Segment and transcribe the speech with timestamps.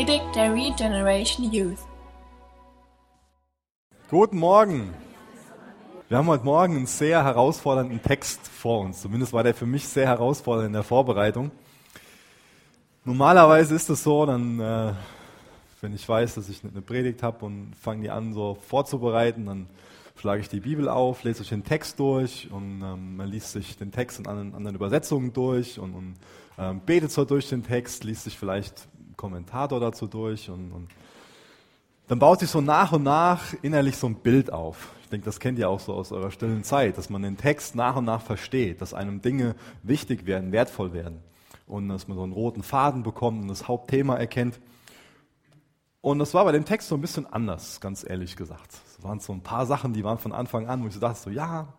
[0.00, 1.76] Predigt der Regeneration Youth.
[4.08, 4.94] Guten Morgen.
[6.08, 9.02] Wir haben heute Morgen einen sehr herausfordernden Text vor uns.
[9.02, 11.50] Zumindest war der für mich sehr herausfordernd in der Vorbereitung.
[13.04, 14.94] Normalerweise ist es so, dann, äh,
[15.82, 19.66] wenn ich weiß, dass ich eine Predigt habe und fange die an so vorzubereiten, dann
[20.16, 23.76] schlage ich die Bibel auf, lese ich den Text durch und ähm, man liest sich
[23.76, 26.14] den Text in anderen, anderen Übersetzungen durch und, und
[26.58, 28.88] ähm, betet so durch den Text, liest sich vielleicht
[29.20, 30.88] Kommentator dazu durch und, und
[32.08, 34.88] dann baut sich so nach und nach innerlich so ein Bild auf.
[35.02, 37.74] Ich denke, das kennt ihr auch so aus eurer stillen Zeit, dass man den Text
[37.74, 41.20] nach und nach versteht, dass einem Dinge wichtig werden, wertvoll werden
[41.66, 44.58] und dass man so einen roten Faden bekommt und das Hauptthema erkennt.
[46.00, 48.72] Und das war bei dem Text so ein bisschen anders, ganz ehrlich gesagt.
[48.72, 51.20] Es waren so ein paar Sachen, die waren von Anfang an, wo ich so dachte,
[51.20, 51.74] so ja,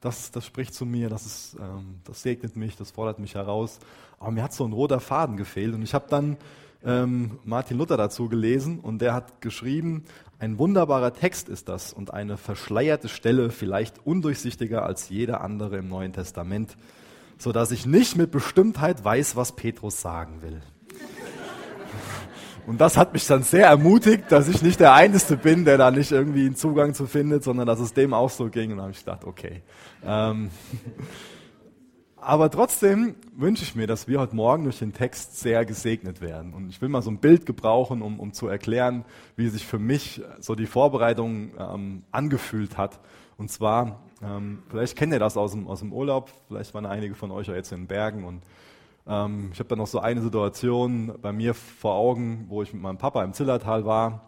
[0.00, 3.78] das, das spricht zu mir, das, ist, ähm, das segnet mich, das fordert mich heraus.
[4.18, 6.36] Aber mir hat so ein roter Faden gefehlt und ich habe dann
[6.84, 10.04] ähm, Martin Luther dazu gelesen und der hat geschrieben,
[10.38, 15.88] ein wunderbarer Text ist das und eine verschleierte Stelle, vielleicht undurchsichtiger als jeder andere im
[15.88, 16.76] Neuen Testament,
[17.38, 20.62] so dass ich nicht mit Bestimmtheit weiß, was Petrus sagen will.
[22.66, 25.90] Und das hat mich dann sehr ermutigt, dass ich nicht der Einzige bin, der da
[25.90, 28.70] nicht irgendwie einen Zugang zu findet, sondern dass es dem auch so ging.
[28.70, 29.62] Und da habe ich gedacht, okay.
[30.04, 30.50] Ähm,
[32.22, 36.54] aber trotzdem wünsche ich mir, dass wir heute Morgen durch den Text sehr gesegnet werden.
[36.54, 39.04] Und ich will mal so ein Bild gebrauchen, um, um zu erklären,
[39.36, 43.00] wie sich für mich so die Vorbereitung ähm, angefühlt hat.
[43.36, 47.14] Und zwar, ähm, vielleicht kennt ihr das aus dem, aus dem Urlaub, vielleicht waren einige
[47.14, 48.24] von euch ja jetzt in den Bergen.
[48.24, 48.42] Und
[49.06, 52.82] ähm, ich habe da noch so eine Situation bei mir vor Augen, wo ich mit
[52.82, 54.26] meinem Papa im Zillertal war.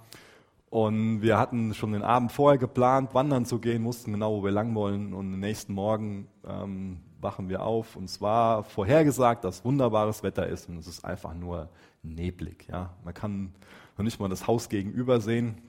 [0.71, 4.53] Und wir hatten schon den Abend vorher geplant, wandern zu gehen, wussten genau, wo wir
[4.53, 5.13] lang wollen.
[5.13, 10.47] Und am nächsten Morgen ähm, wachen wir auf und es war vorhergesagt, dass wunderbares Wetter
[10.47, 11.69] ist und es ist einfach nur
[12.03, 12.67] neblig.
[12.69, 12.91] Ja?
[13.05, 13.55] Man kann
[13.97, 15.61] noch nicht mal das Haus gegenüber sehen.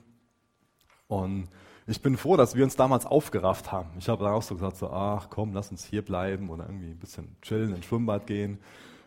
[1.06, 1.48] Und
[1.86, 3.90] ich bin froh, dass wir uns damals aufgerafft haben.
[3.98, 6.90] Ich habe dann auch so gesagt, so, ach komm, lass uns hier bleiben oder irgendwie
[6.90, 8.58] ein bisschen chillen, ins Schwimmbad gehen.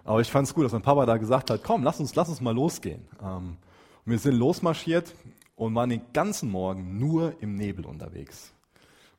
[0.04, 2.30] Aber ich fand es gut, dass mein Papa da gesagt hat, komm, lass uns, lass
[2.30, 3.06] uns mal losgehen.
[3.22, 3.58] Ähm,
[4.06, 5.14] wir sind losmarschiert
[5.56, 8.54] und waren den ganzen Morgen nur im Nebel unterwegs.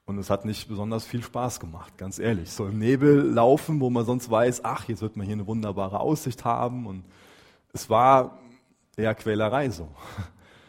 [0.08, 2.50] Und es hat nicht besonders viel Spaß gemacht, ganz ehrlich.
[2.50, 6.00] So im Nebel laufen, wo man sonst weiß, ach, jetzt wird man hier eine wunderbare
[6.00, 6.86] Aussicht haben.
[6.86, 7.04] Und
[7.74, 8.38] es war
[8.96, 9.86] eher Quälerei so.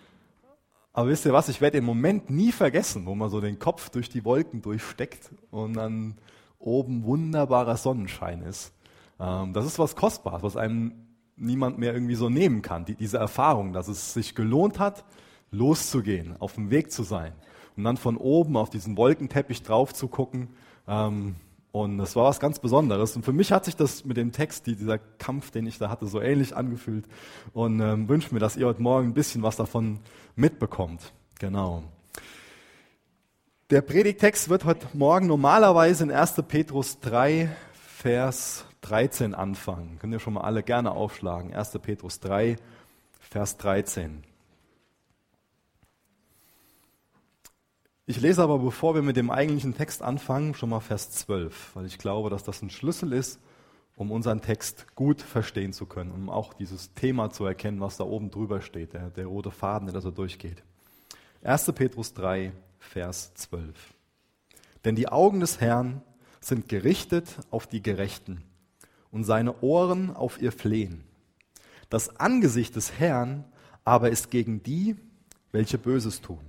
[0.93, 3.89] Aber wisst ihr was, ich werde den Moment nie vergessen, wo man so den Kopf
[3.89, 6.17] durch die Wolken durchsteckt und dann
[6.59, 8.73] oben wunderbarer Sonnenschein ist.
[9.21, 10.91] Ähm, das ist was Kostbares, was einem
[11.37, 12.83] niemand mehr irgendwie so nehmen kann.
[12.83, 15.05] diese Erfahrung, dass es sich gelohnt hat,
[15.49, 17.31] loszugehen, auf dem Weg zu sein
[17.79, 20.49] und dann von oben auf diesen Wolkenteppich drauf zu gucken.
[20.85, 21.35] Ähm,
[21.71, 23.15] und das war was ganz Besonderes.
[23.15, 26.05] Und für mich hat sich das mit dem Text, dieser Kampf, den ich da hatte,
[26.07, 27.05] so ähnlich angefühlt.
[27.53, 29.99] Und ähm, wünsche mir, dass ihr heute Morgen ein bisschen was davon
[30.35, 31.13] mitbekommt.
[31.39, 31.83] Genau.
[33.69, 36.33] Der Predigtext wird heute Morgen normalerweise in 1.
[36.49, 39.99] Petrus 3, Vers 13 anfangen.
[39.99, 41.53] Könnt ihr schon mal alle gerne aufschlagen.
[41.53, 41.79] 1.
[41.81, 42.57] Petrus 3,
[43.21, 44.28] Vers 13.
[48.09, 51.85] Ich lese aber, bevor wir mit dem eigentlichen Text anfangen, schon mal Vers 12, weil
[51.85, 53.39] ich glaube, dass das ein Schlüssel ist,
[53.95, 58.05] um unseren Text gut verstehen zu können, um auch dieses Thema zu erkennen, was da
[58.05, 60.63] oben drüber steht, der, der rote Faden, der da so durchgeht.
[61.43, 61.71] 1.
[61.73, 63.75] Petrus 3, Vers 12.
[64.85, 66.01] Denn die Augen des Herrn
[66.41, 68.41] sind gerichtet auf die Gerechten
[69.11, 71.03] und seine Ohren auf ihr Flehen.
[71.91, 73.45] Das Angesicht des Herrn
[73.85, 74.95] aber ist gegen die,
[75.51, 76.48] welche Böses tun.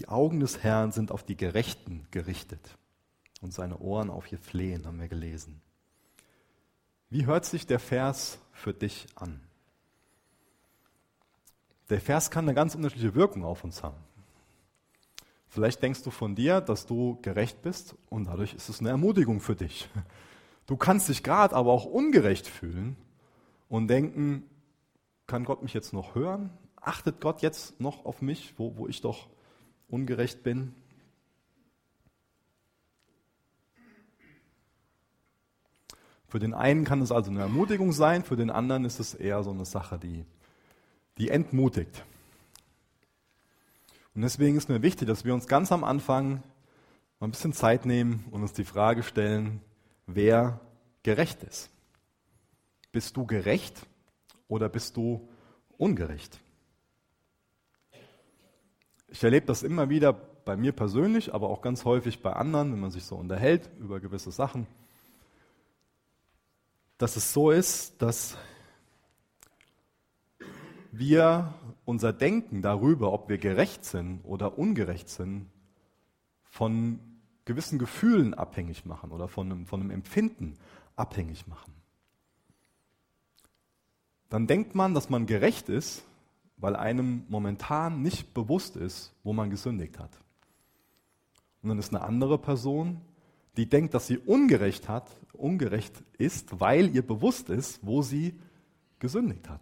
[0.00, 2.78] Die Augen des Herrn sind auf die Gerechten gerichtet
[3.42, 5.60] und seine Ohren auf ihr Flehen, haben wir gelesen.
[7.10, 9.42] Wie hört sich der Vers für dich an?
[11.90, 13.98] Der Vers kann eine ganz unterschiedliche Wirkung auf uns haben.
[15.48, 19.40] Vielleicht denkst du von dir, dass du gerecht bist und dadurch ist es eine Ermutigung
[19.40, 19.86] für dich.
[20.66, 22.96] Du kannst dich gerade aber auch ungerecht fühlen
[23.68, 24.48] und denken,
[25.26, 26.56] kann Gott mich jetzt noch hören?
[26.76, 29.28] Achtet Gott jetzt noch auf mich, wo, wo ich doch
[29.90, 30.74] ungerecht bin?
[36.30, 39.42] Für den einen kann es also eine Ermutigung sein, für den anderen ist es eher
[39.42, 40.24] so eine Sache, die,
[41.18, 42.04] die entmutigt.
[44.14, 46.42] Und deswegen ist mir wichtig, dass wir uns ganz am Anfang
[47.18, 49.60] mal ein bisschen Zeit nehmen und uns die Frage stellen,
[50.06, 50.60] wer
[51.02, 51.70] gerecht ist.
[52.92, 53.86] Bist du gerecht
[54.46, 55.28] oder bist du
[55.78, 56.40] ungerecht?
[59.10, 62.80] Ich erlebe das immer wieder bei mir persönlich, aber auch ganz häufig bei anderen, wenn
[62.80, 64.66] man sich so unterhält über gewisse Sachen,
[66.96, 68.36] dass es so ist, dass
[70.92, 71.54] wir
[71.84, 75.46] unser Denken darüber, ob wir gerecht sind oder ungerecht sind,
[76.44, 77.00] von
[77.44, 80.56] gewissen Gefühlen abhängig machen oder von einem, von einem Empfinden
[80.94, 81.72] abhängig machen.
[84.28, 86.04] Dann denkt man, dass man gerecht ist,
[86.60, 90.10] weil einem momentan nicht bewusst ist, wo man gesündigt hat.
[91.62, 93.00] Und dann ist eine andere Person,
[93.56, 98.38] die denkt, dass sie ungerecht hat, ungerecht ist, weil ihr bewusst ist, wo sie
[98.98, 99.60] gesündigt hat.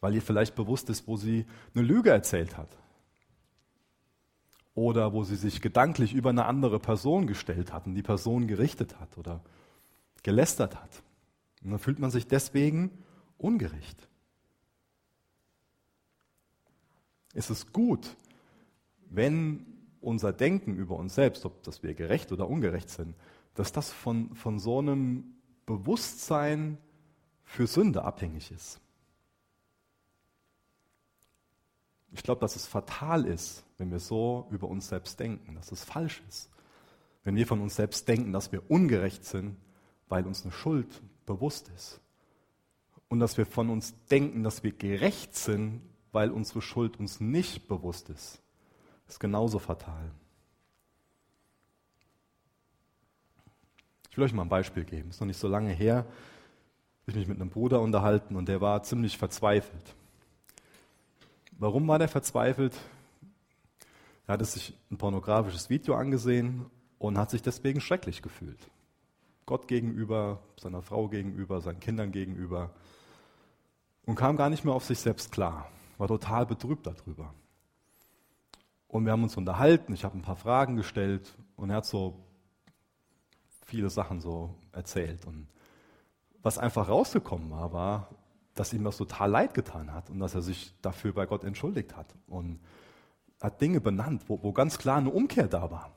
[0.00, 2.76] Weil ihr vielleicht bewusst ist, wo sie eine Lüge erzählt hat.
[4.74, 9.00] Oder wo sie sich gedanklich über eine andere Person gestellt hat und die Person gerichtet
[9.00, 9.40] hat oder
[10.22, 11.02] gelästert hat.
[11.64, 12.90] Und dann fühlt man sich deswegen
[13.38, 14.08] ungerecht.
[17.38, 18.16] Es ist gut,
[19.10, 19.64] wenn
[20.00, 23.14] unser Denken über uns selbst, ob das wir gerecht oder ungerecht sind,
[23.54, 26.78] dass das von, von so einem Bewusstsein
[27.44, 28.80] für Sünde abhängig ist.
[32.10, 35.84] Ich glaube, dass es fatal ist, wenn wir so über uns selbst denken, dass es
[35.84, 36.50] falsch ist.
[37.22, 39.54] Wenn wir von uns selbst denken, dass wir ungerecht sind,
[40.08, 42.00] weil uns eine Schuld bewusst ist.
[43.08, 45.82] Und dass wir von uns denken, dass wir gerecht sind,
[46.12, 48.40] weil unsere Schuld uns nicht bewusst ist.
[49.08, 50.10] Ist genauso fatal.
[54.10, 55.08] Ich will euch mal ein Beispiel geben.
[55.08, 56.04] Es ist noch nicht so lange her,
[57.08, 59.94] ich mich mit einem Bruder unterhalten und der war ziemlich verzweifelt.
[61.52, 62.76] Warum war der verzweifelt?
[64.26, 66.66] Er hatte sich ein pornografisches Video angesehen
[66.98, 68.58] und hat sich deswegen schrecklich gefühlt.
[69.46, 72.70] Gott gegenüber, seiner Frau gegenüber, seinen Kindern gegenüber
[74.04, 77.34] und kam gar nicht mehr auf sich selbst klar, war total betrübt darüber.
[78.86, 82.24] Und wir haben uns unterhalten, ich habe ein paar Fragen gestellt und er hat so
[83.66, 85.26] viele Sachen so erzählt.
[85.26, 85.46] Und
[86.42, 88.08] was einfach rausgekommen war, war,
[88.54, 91.96] dass ihm das total leid getan hat und dass er sich dafür bei Gott entschuldigt
[91.96, 92.60] hat und
[93.40, 95.92] hat Dinge benannt, wo, wo ganz klar eine Umkehr da war.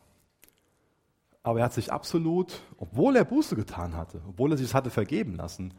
[1.44, 5.36] Aber er hat sich absolut, obwohl er Buße getan hatte, obwohl er sich hatte vergeben
[5.36, 5.74] lassen,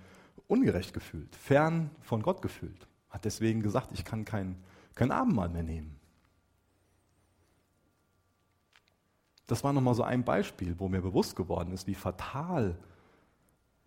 [0.49, 2.89] ungerecht gefühlt, fern von Gott gefühlt.
[3.13, 4.57] Hat deswegen gesagt, ich kann kein,
[4.95, 6.01] kein Abendmahl mehr nehmen.
[9.47, 12.79] Das war nochmal so ein Beispiel, wo mir bewusst geworden ist, wie fatal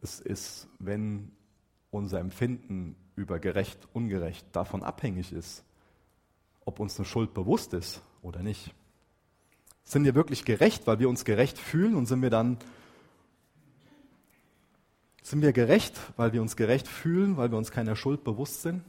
[0.01, 1.31] es ist, wenn
[1.89, 5.63] unser Empfinden über gerecht, ungerecht davon abhängig ist,
[6.65, 8.75] ob uns eine Schuld bewusst ist oder nicht.
[9.85, 12.59] Sind wir wirklich gerecht, weil wir uns gerecht fühlen und sind wir dann
[15.23, 18.83] sind wir gerecht, weil wir uns gerecht fühlen, weil wir uns keiner Schuld bewusst sind?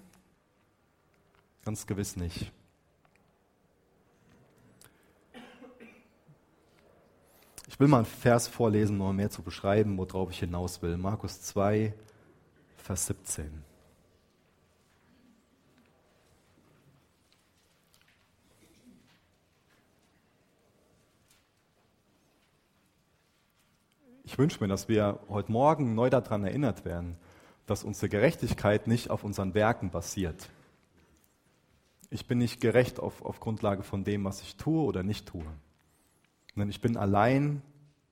[1.66, 2.52] Ganz gewiss nicht.
[7.66, 10.96] Ich will mal einen Vers vorlesen, um mehr zu beschreiben, worauf ich hinaus will.
[10.96, 11.92] Markus 2,
[12.76, 13.64] Vers 17.
[24.22, 27.16] Ich wünsche mir, dass wir heute Morgen neu daran erinnert werden,
[27.66, 30.48] dass unsere Gerechtigkeit nicht auf unseren Werken basiert.
[32.10, 35.44] Ich bin nicht gerecht auf, auf Grundlage von dem, was ich tue oder nicht tue.
[36.54, 37.62] Denn ich bin allein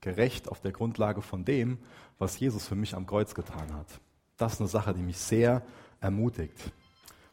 [0.01, 1.79] gerecht auf der Grundlage von dem,
[2.19, 3.87] was Jesus für mich am Kreuz getan hat.
[4.37, 5.63] Das ist eine Sache, die mich sehr
[6.01, 6.73] ermutigt.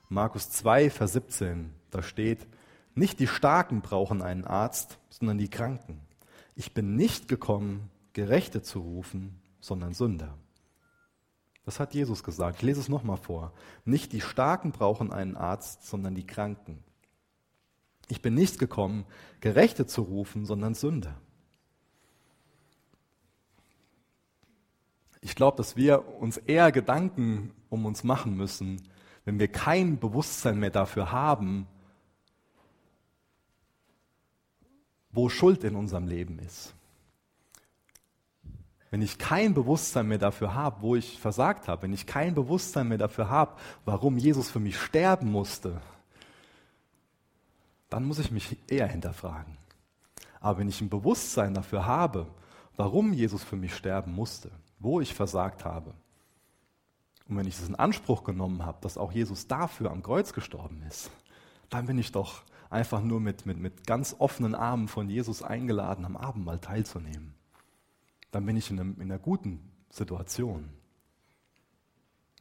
[0.09, 2.47] Markus 2, Vers 17, da steht,
[2.95, 6.01] nicht die Starken brauchen einen Arzt, sondern die Kranken.
[6.55, 10.37] Ich bin nicht gekommen, Gerechte zu rufen, sondern Sünder.
[11.63, 12.57] Das hat Jesus gesagt.
[12.57, 13.53] Ich lese es nochmal vor.
[13.85, 16.83] Nicht die Starken brauchen einen Arzt, sondern die Kranken.
[18.07, 19.05] Ich bin nicht gekommen,
[19.39, 21.15] Gerechte zu rufen, sondern Sünder.
[25.21, 28.81] Ich glaube, dass wir uns eher Gedanken um uns machen müssen,
[29.23, 31.67] wenn wir kein Bewusstsein mehr dafür haben,
[35.11, 36.73] wo Schuld in unserem Leben ist.
[38.91, 42.89] Wenn ich kein Bewusstsein mehr dafür habe, wo ich versagt habe, wenn ich kein Bewusstsein
[42.89, 43.53] mehr dafür habe,
[43.85, 45.81] warum Jesus für mich sterben musste,
[47.89, 49.57] dann muss ich mich eher hinterfragen.
[50.41, 52.27] Aber wenn ich ein Bewusstsein dafür habe,
[52.75, 55.93] warum Jesus für mich sterben musste, wo ich versagt habe,
[57.29, 60.83] und wenn ich es in Anspruch genommen habe, dass auch Jesus dafür am Kreuz gestorben
[60.89, 61.11] ist,
[61.69, 66.03] dann bin ich doch einfach nur mit, mit, mit ganz offenen Armen von Jesus eingeladen,
[66.03, 67.33] am Abendmahl teilzunehmen.
[68.31, 69.59] Dann bin ich in, einem, in einer guten
[69.89, 70.69] Situation.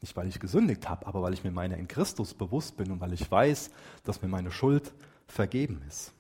[0.00, 3.00] Nicht, weil ich gesündigt habe, aber weil ich mir meiner in Christus bewusst bin und
[3.00, 3.70] weil ich weiß,
[4.04, 4.94] dass mir meine Schuld
[5.26, 6.12] vergeben ist.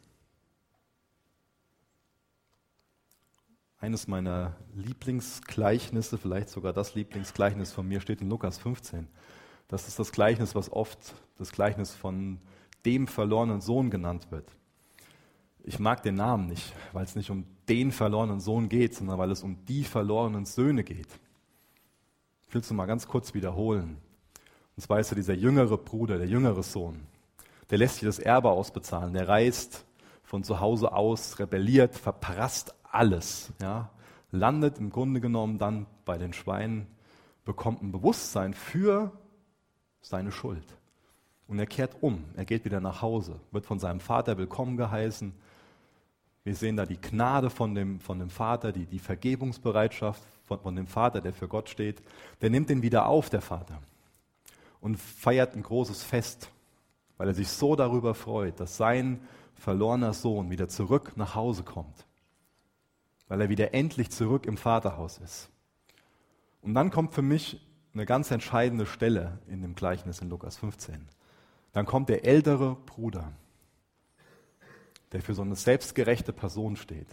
[3.78, 9.08] Eines meiner Lieblingsgleichnisse, vielleicht sogar das Lieblingsgleichnis von mir, steht in Lukas 15.
[9.68, 12.38] Das ist das Gleichnis, was oft das Gleichnis von
[12.84, 14.54] dem verlorenen Sohn genannt wird.
[15.64, 19.30] Ich mag den Namen nicht, weil es nicht um den verlorenen Sohn geht, sondern weil
[19.30, 21.08] es um die verlorenen Söhne geht.
[22.48, 23.98] Ich will es mal ganz kurz wiederholen.
[24.76, 27.00] Und zwar ist ja dieser jüngere Bruder, der jüngere Sohn,
[27.70, 29.84] der lässt sich das Erbe ausbezahlen, der reist
[30.22, 33.90] von zu Hause aus, rebelliert, verprasst alles, ja,
[34.30, 36.86] landet im Grunde genommen dann bei den Schweinen,
[37.44, 39.12] bekommt ein Bewusstsein für
[40.00, 40.64] seine Schuld.
[41.46, 45.34] Und er kehrt um, er geht wieder nach Hause, wird von seinem Vater willkommen geheißen.
[46.44, 50.74] Wir sehen da die Gnade von dem, von dem Vater, die, die Vergebungsbereitschaft von, von
[50.74, 52.02] dem Vater, der für Gott steht.
[52.40, 53.80] Der nimmt ihn wieder auf, der Vater,
[54.80, 56.50] und feiert ein großes Fest,
[57.18, 59.20] weil er sich so darüber freut, dass sein
[59.54, 62.06] verlorener Sohn wieder zurück nach Hause kommt,
[63.28, 65.50] weil er wieder endlich zurück im Vaterhaus ist.
[66.62, 67.60] Und dann kommt für mich
[67.92, 71.06] eine ganz entscheidende Stelle in dem Gleichnis in Lukas 15.
[71.72, 73.32] Dann kommt der ältere Bruder,
[75.12, 77.08] der für so eine selbstgerechte Person steht,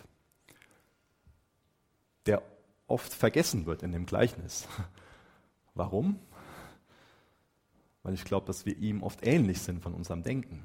[2.25, 2.41] der
[2.87, 4.67] oft vergessen wird in dem Gleichnis.
[5.73, 6.19] Warum?
[8.03, 10.63] Weil ich glaube, dass wir ihm oft ähnlich sind von unserem Denken.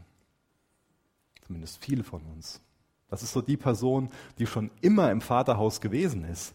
[1.43, 2.61] Zumindest viele von uns.
[3.09, 6.55] Das ist so die Person, die schon immer im Vaterhaus gewesen ist,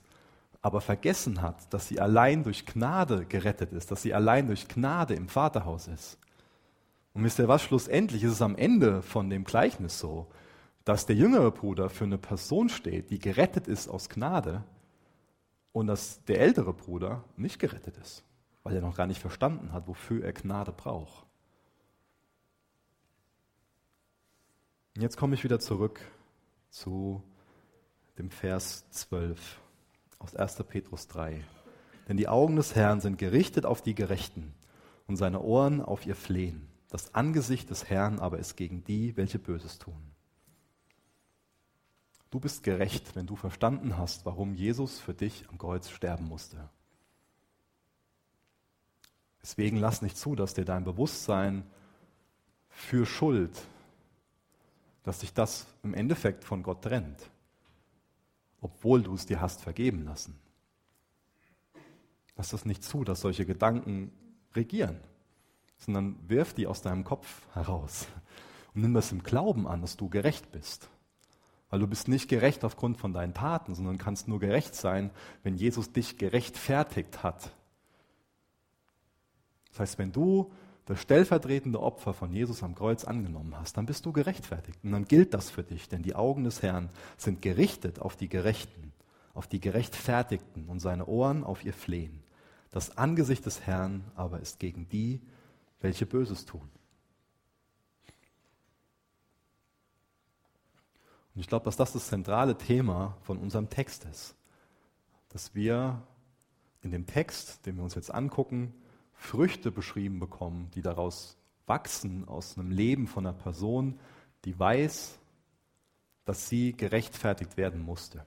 [0.62, 5.14] aber vergessen hat, dass sie allein durch Gnade gerettet ist, dass sie allein durch Gnade
[5.14, 6.18] im Vaterhaus ist.
[7.14, 7.62] Und wisst ihr was?
[7.64, 10.28] Schlussendlich ist es am Ende von dem Gleichnis so,
[10.88, 14.64] dass der jüngere Bruder für eine Person steht, die gerettet ist aus Gnade
[15.74, 18.24] und dass der ältere Bruder nicht gerettet ist,
[18.64, 21.26] weil er noch gar nicht verstanden hat, wofür er Gnade braucht.
[24.96, 26.00] Und jetzt komme ich wieder zurück
[26.70, 27.22] zu
[28.18, 29.60] dem Vers 12
[30.20, 30.64] aus 1.
[30.70, 31.44] Petrus 3.
[32.08, 34.54] Denn die Augen des Herrn sind gerichtet auf die Gerechten
[35.06, 36.70] und seine Ohren auf ihr Flehen.
[36.90, 40.07] Das Angesicht des Herrn aber ist gegen die, welche Böses tun.
[42.38, 46.70] Du bist gerecht, wenn du verstanden hast, warum Jesus für dich am Kreuz sterben musste.
[49.42, 51.64] Deswegen lass nicht zu, dass dir dein Bewusstsein
[52.70, 53.66] für Schuld,
[55.02, 57.28] dass dich das im Endeffekt von Gott trennt,
[58.62, 60.40] obwohl du es dir hast vergeben lassen.
[62.36, 64.12] Lass das nicht zu, dass solche Gedanken
[64.54, 65.00] regieren,
[65.80, 68.06] sondern wirf die aus deinem Kopf heraus
[68.76, 70.88] und nimm das im Glauben an, dass du gerecht bist.
[71.70, 75.12] Weil du bist nicht gerecht aufgrund von deinen Taten, sondern kannst nur gerecht sein,
[75.44, 77.52] wenn Jesus dich gerechtfertigt hat.
[79.72, 80.52] Das heißt, wenn du
[80.86, 84.80] das stellvertretende Opfer von Jesus am Kreuz angenommen hast, dann bist du gerechtfertigt.
[84.84, 88.30] Und dann gilt das für dich, denn die Augen des Herrn sind gerichtet auf die
[88.30, 88.94] Gerechten,
[89.34, 92.24] auf die Gerechtfertigten und seine Ohren auf ihr Flehen.
[92.72, 95.20] Das Angesicht des Herrn aber ist gegen die,
[95.82, 96.70] welche Böses tun.
[101.38, 104.34] Und ich glaube, dass das das zentrale Thema von unserem Text ist.
[105.30, 106.02] Dass wir
[106.82, 108.74] in dem Text, den wir uns jetzt angucken,
[109.14, 114.00] Früchte beschrieben bekommen, die daraus wachsen aus einem Leben von einer Person,
[114.46, 115.20] die weiß,
[116.26, 118.26] dass sie gerechtfertigt werden musste,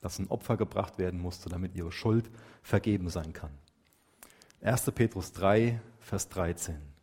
[0.00, 2.30] dass ein Opfer gebracht werden musste, damit ihre Schuld
[2.62, 3.50] vergeben sein kann.
[4.60, 4.92] 1.
[4.92, 6.95] Petrus 3, Vers 13.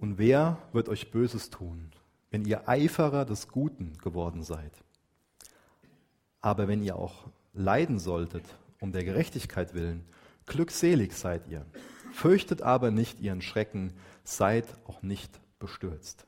[0.00, 1.92] Und wer wird euch Böses tun,
[2.30, 4.72] wenn ihr Eiferer des Guten geworden seid?
[6.40, 8.44] Aber wenn ihr auch leiden solltet
[8.80, 10.06] um der Gerechtigkeit willen,
[10.46, 11.66] glückselig seid ihr.
[12.12, 13.92] Fürchtet aber nicht ihren Schrecken,
[14.24, 16.26] seid auch nicht bestürzt.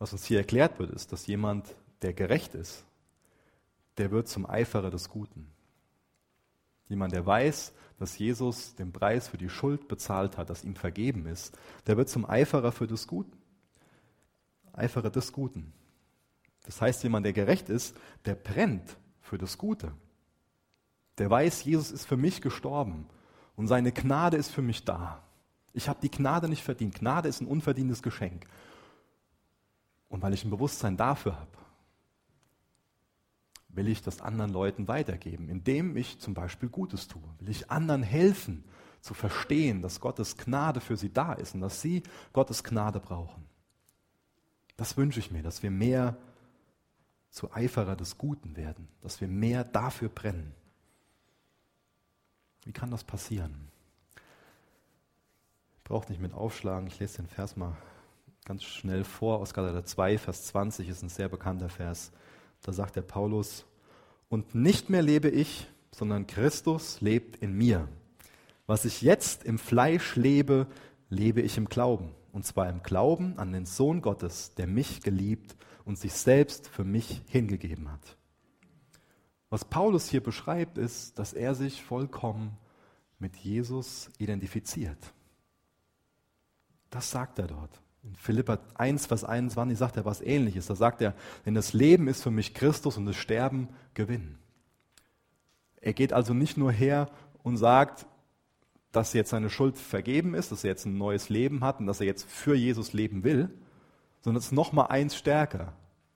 [0.00, 2.84] Was uns hier erklärt wird, ist, dass jemand, der gerecht ist,
[3.96, 5.53] der wird zum Eiferer des Guten.
[6.88, 11.26] Jemand, der weiß, dass Jesus den Preis für die Schuld bezahlt hat, dass ihm vergeben
[11.26, 13.36] ist, der wird zum Eiferer für das Guten.
[14.72, 15.72] Eiferer des Guten.
[16.64, 19.92] Das heißt, jemand, der gerecht ist, der brennt für das Gute.
[21.18, 23.06] Der weiß, Jesus ist für mich gestorben
[23.56, 25.22] und seine Gnade ist für mich da.
[25.72, 26.94] Ich habe die Gnade nicht verdient.
[26.94, 28.46] Gnade ist ein unverdientes Geschenk.
[30.08, 31.63] Und weil ich ein Bewusstsein dafür habe,
[33.76, 37.22] will ich das anderen Leuten weitergeben, indem ich zum Beispiel Gutes tue.
[37.38, 38.64] Will ich anderen helfen
[39.00, 42.02] zu verstehen, dass Gottes Gnade für sie da ist und dass sie
[42.32, 43.44] Gottes Gnade brauchen.
[44.76, 46.16] Das wünsche ich mir, dass wir mehr
[47.30, 50.54] zu Eiferer des Guten werden, dass wir mehr dafür brennen.
[52.64, 53.68] Wie kann das passieren?
[55.84, 57.76] Braucht nicht mit aufschlagen, ich lese den Vers mal
[58.44, 59.38] ganz schnell vor.
[59.38, 62.10] Aus Galater 2, Vers 20 ist ein sehr bekannter Vers.
[62.64, 63.66] Da sagt der Paulus,
[64.30, 67.86] und nicht mehr lebe ich, sondern Christus lebt in mir.
[68.66, 70.66] Was ich jetzt im Fleisch lebe,
[71.10, 72.10] lebe ich im Glauben.
[72.32, 75.54] Und zwar im Glauben an den Sohn Gottes, der mich geliebt
[75.84, 78.16] und sich selbst für mich hingegeben hat.
[79.50, 82.56] Was Paulus hier beschreibt, ist, dass er sich vollkommen
[83.18, 85.12] mit Jesus identifiziert.
[86.88, 87.83] Das sagt er dort.
[88.04, 90.66] In Philippa 1, Vers 21 sagt er was ähnliches.
[90.66, 91.14] Da sagt er,
[91.46, 94.36] denn das Leben ist für mich Christus und das Sterben Gewinn.
[95.80, 97.10] Er geht also nicht nur her
[97.42, 98.06] und sagt,
[98.92, 102.00] dass jetzt seine Schuld vergeben ist, dass er jetzt ein neues Leben hat und dass
[102.00, 103.50] er jetzt für Jesus leben will,
[104.22, 105.72] sondern es ist noch mal eins stärker.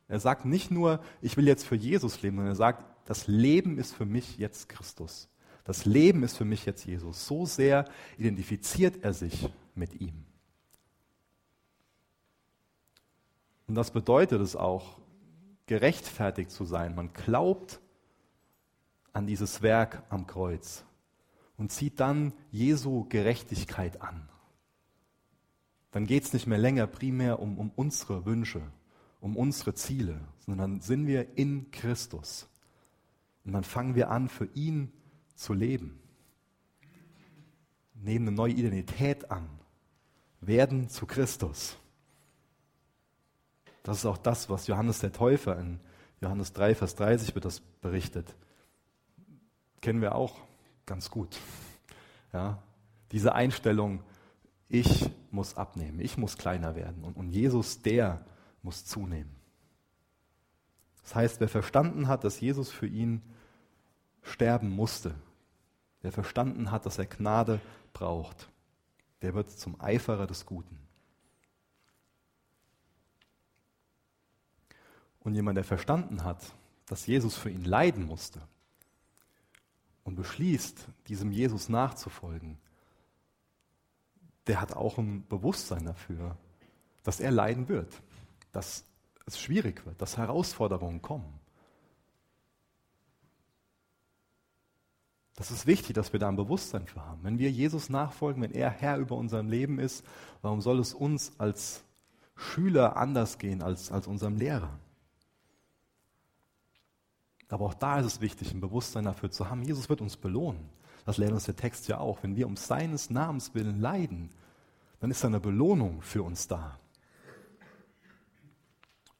[0.08, 3.78] Er sagt nicht nur, ich will jetzt für Jesus leben, sondern er sagt, das Leben
[3.78, 5.28] ist für mich jetzt Christus.
[5.64, 7.26] Das Leben ist für mich jetzt Jesus.
[7.26, 7.84] So sehr
[8.16, 10.27] identifiziert er sich mit ihm.
[13.68, 14.98] Und das bedeutet es auch,
[15.66, 16.94] gerechtfertigt zu sein.
[16.94, 17.80] Man glaubt
[19.12, 20.84] an dieses Werk am Kreuz
[21.58, 24.28] und zieht dann Jesu Gerechtigkeit an.
[25.90, 28.62] Dann geht es nicht mehr länger primär um, um unsere Wünsche,
[29.20, 32.48] um unsere Ziele, sondern dann sind wir in Christus.
[33.44, 34.92] Und dann fangen wir an, für ihn
[35.34, 36.00] zu leben.
[37.94, 39.48] Nehmen eine neue Identität an,
[40.40, 41.76] werden zu Christus.
[43.88, 45.80] Das ist auch das, was Johannes der Täufer in
[46.20, 48.36] Johannes 3, Vers 30 wird das berichtet.
[49.80, 50.36] Kennen wir auch
[50.84, 51.38] ganz gut.
[52.34, 52.62] Ja,
[53.12, 54.02] diese Einstellung,
[54.68, 58.26] ich muss abnehmen, ich muss kleiner werden und, und Jesus, der
[58.60, 59.34] muss zunehmen.
[61.00, 63.22] Das heißt, wer verstanden hat, dass Jesus für ihn
[64.20, 65.14] sterben musste,
[66.02, 67.58] wer verstanden hat, dass er Gnade
[67.94, 68.50] braucht,
[69.22, 70.87] der wird zum Eiferer des Guten.
[75.28, 76.54] Und jemand, der verstanden hat,
[76.86, 78.40] dass Jesus für ihn leiden musste
[80.02, 82.56] und beschließt, diesem Jesus nachzufolgen,
[84.46, 86.34] der hat auch ein Bewusstsein dafür,
[87.02, 87.92] dass er leiden wird,
[88.52, 88.86] dass
[89.26, 91.38] es schwierig wird, dass Herausforderungen kommen.
[95.36, 97.22] Das ist wichtig, dass wir da ein Bewusstsein für haben.
[97.22, 100.06] Wenn wir Jesus nachfolgen, wenn er Herr über unserem Leben ist,
[100.40, 101.84] warum soll es uns als
[102.34, 104.80] Schüler anders gehen als, als unserem Lehrer?
[107.48, 110.68] Aber auch da ist es wichtig, ein Bewusstsein dafür zu haben, Jesus wird uns belohnen.
[111.06, 112.22] Das lernt uns der Text ja auch.
[112.22, 114.30] Wenn wir um seines Namens willen leiden,
[115.00, 116.78] dann ist da eine Belohnung für uns da.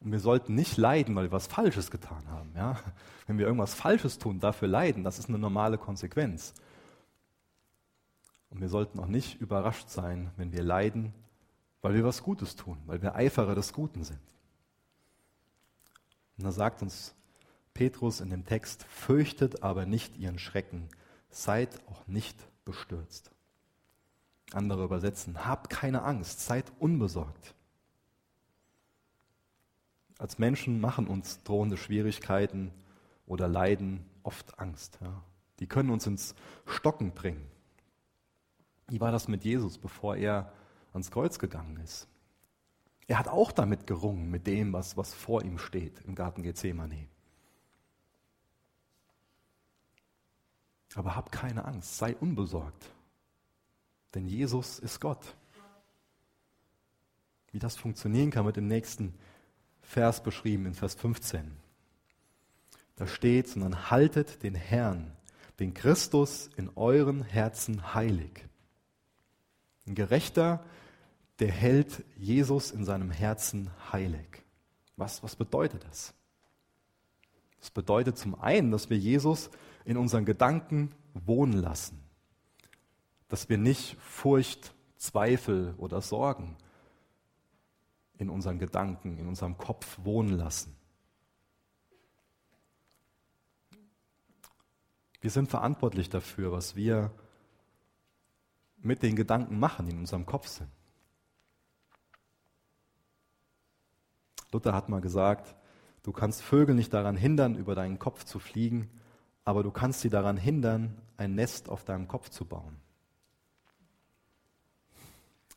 [0.00, 2.52] Und wir sollten nicht leiden, weil wir was Falsches getan haben.
[2.54, 2.78] Ja?
[3.26, 6.54] Wenn wir irgendwas Falsches tun, dafür leiden, das ist eine normale Konsequenz.
[8.50, 11.14] Und wir sollten auch nicht überrascht sein, wenn wir leiden,
[11.82, 14.20] weil wir was Gutes tun, weil wir Eiferer des Guten sind.
[16.36, 17.14] Und da sagt uns
[17.78, 20.88] Petrus in dem Text, fürchtet aber nicht ihren Schrecken,
[21.30, 23.30] seid auch nicht bestürzt.
[24.52, 27.54] Andere übersetzen, habt keine Angst, seid unbesorgt.
[30.18, 32.72] Als Menschen machen uns drohende Schwierigkeiten
[33.26, 34.98] oder Leiden oft Angst.
[35.00, 35.22] Ja.
[35.60, 36.34] Die können uns ins
[36.66, 37.46] Stocken bringen.
[38.88, 40.52] Wie war das mit Jesus, bevor er
[40.92, 42.08] ans Kreuz gegangen ist?
[43.06, 47.06] Er hat auch damit gerungen, mit dem, was, was vor ihm steht im Garten Gethsemane.
[50.94, 52.90] Aber hab keine Angst, sei unbesorgt,
[54.14, 55.36] denn Jesus ist Gott.
[57.52, 59.14] Wie das funktionieren kann, wird im nächsten
[59.80, 61.56] Vers beschrieben, in Vers 15.
[62.96, 65.12] Da steht, sondern haltet den Herrn,
[65.58, 68.44] den Christus in euren Herzen heilig.
[69.86, 70.64] Ein Gerechter,
[71.38, 74.42] der hält Jesus in seinem Herzen heilig.
[74.96, 76.12] Was, was bedeutet das?
[77.60, 79.50] Das bedeutet zum einen, dass wir Jesus
[79.88, 81.98] in unseren Gedanken wohnen lassen.
[83.28, 86.58] Dass wir nicht Furcht, Zweifel oder Sorgen
[88.18, 90.76] in unseren Gedanken, in unserem Kopf wohnen lassen.
[95.22, 97.10] Wir sind verantwortlich dafür, was wir
[98.76, 100.70] mit den Gedanken machen, die in unserem Kopf sind.
[104.52, 105.56] Luther hat mal gesagt,
[106.02, 108.90] du kannst Vögel nicht daran hindern, über deinen Kopf zu fliegen,
[109.48, 112.76] aber du kannst sie daran hindern, ein Nest auf deinem Kopf zu bauen.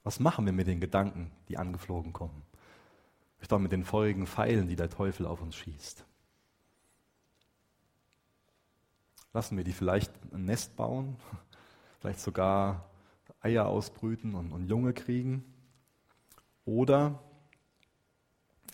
[0.06, 2.42] Was machen wir mit den Gedanken, die angeflogen kommen?
[3.36, 6.06] Vielleicht auch mit den feurigen Pfeilen, die der Teufel auf uns schießt.
[9.34, 11.18] Lassen wir die vielleicht ein Nest bauen,
[12.00, 12.90] vielleicht sogar
[13.42, 15.44] Eier ausbrüten und, und Junge kriegen?
[16.64, 17.22] Oder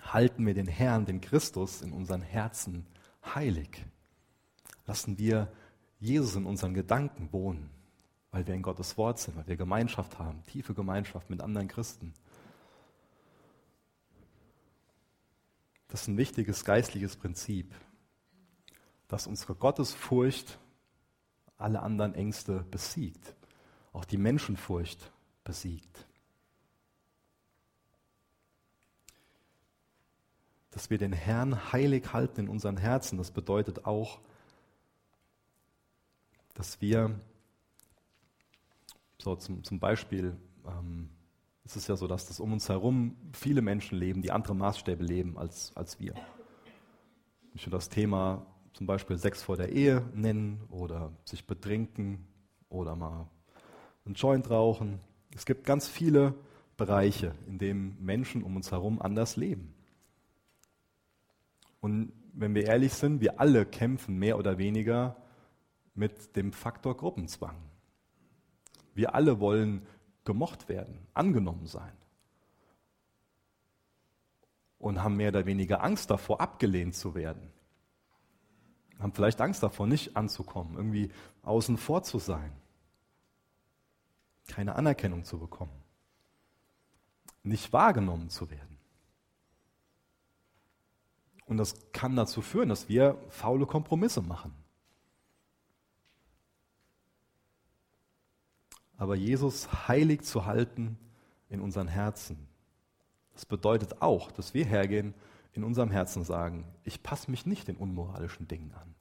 [0.03, 2.85] halten wir den Herrn, den Christus in unseren Herzen
[3.25, 3.83] heilig?
[4.87, 5.51] Lassen wir
[5.99, 7.69] Jesus in unseren Gedanken wohnen,
[8.31, 12.13] weil wir in Gottes Wort sind, weil wir Gemeinschaft haben, tiefe Gemeinschaft mit anderen Christen.
[15.89, 17.73] Das ist ein wichtiges geistliches Prinzip,
[19.07, 20.57] dass unsere Gottesfurcht
[21.57, 23.35] alle anderen Ängste besiegt,
[23.93, 25.11] auch die Menschenfurcht
[25.43, 26.05] besiegt.
[30.71, 34.19] Dass wir den Herrn heilig halten in unseren Herzen, das bedeutet auch,
[36.57, 37.19] dass wir,
[39.19, 41.09] so zum, zum Beispiel, ähm,
[41.63, 45.03] es ist ja so, dass das um uns herum viele Menschen leben, die andere Maßstäbe
[45.03, 46.15] leben als, als wir.
[47.53, 48.43] Ich will das Thema
[48.73, 52.25] zum Beispiel Sex vor der Ehe nennen oder sich betrinken
[52.69, 53.29] oder mal
[54.05, 54.99] einen Joint rauchen.
[55.35, 56.33] Es gibt ganz viele
[56.75, 59.75] Bereiche, in denen Menschen um uns herum anders leben.
[61.81, 65.17] Und wenn wir ehrlich sind, wir alle kämpfen mehr oder weniger
[65.97, 67.57] mit dem Faktor Gruppenzwang.
[68.93, 69.85] Wir alle wollen
[70.23, 71.91] gemocht werden, angenommen sein.
[74.79, 77.51] Und haben mehr oder weniger Angst davor, abgelehnt zu werden.
[78.99, 81.11] Haben vielleicht Angst davor, nicht anzukommen, irgendwie
[81.43, 82.51] außen vor zu sein.
[84.47, 85.83] Keine Anerkennung zu bekommen.
[87.43, 88.77] Nicht wahrgenommen zu werden.
[91.45, 94.53] Und das kann dazu führen, dass wir faule Kompromisse machen.
[98.97, 100.97] Aber Jesus heilig zu halten
[101.49, 102.47] in unseren Herzen.
[103.33, 105.13] Das bedeutet auch, dass wir hergehen,
[105.53, 108.93] in unserem Herzen sagen, ich passe mich nicht den unmoralischen Dingen an.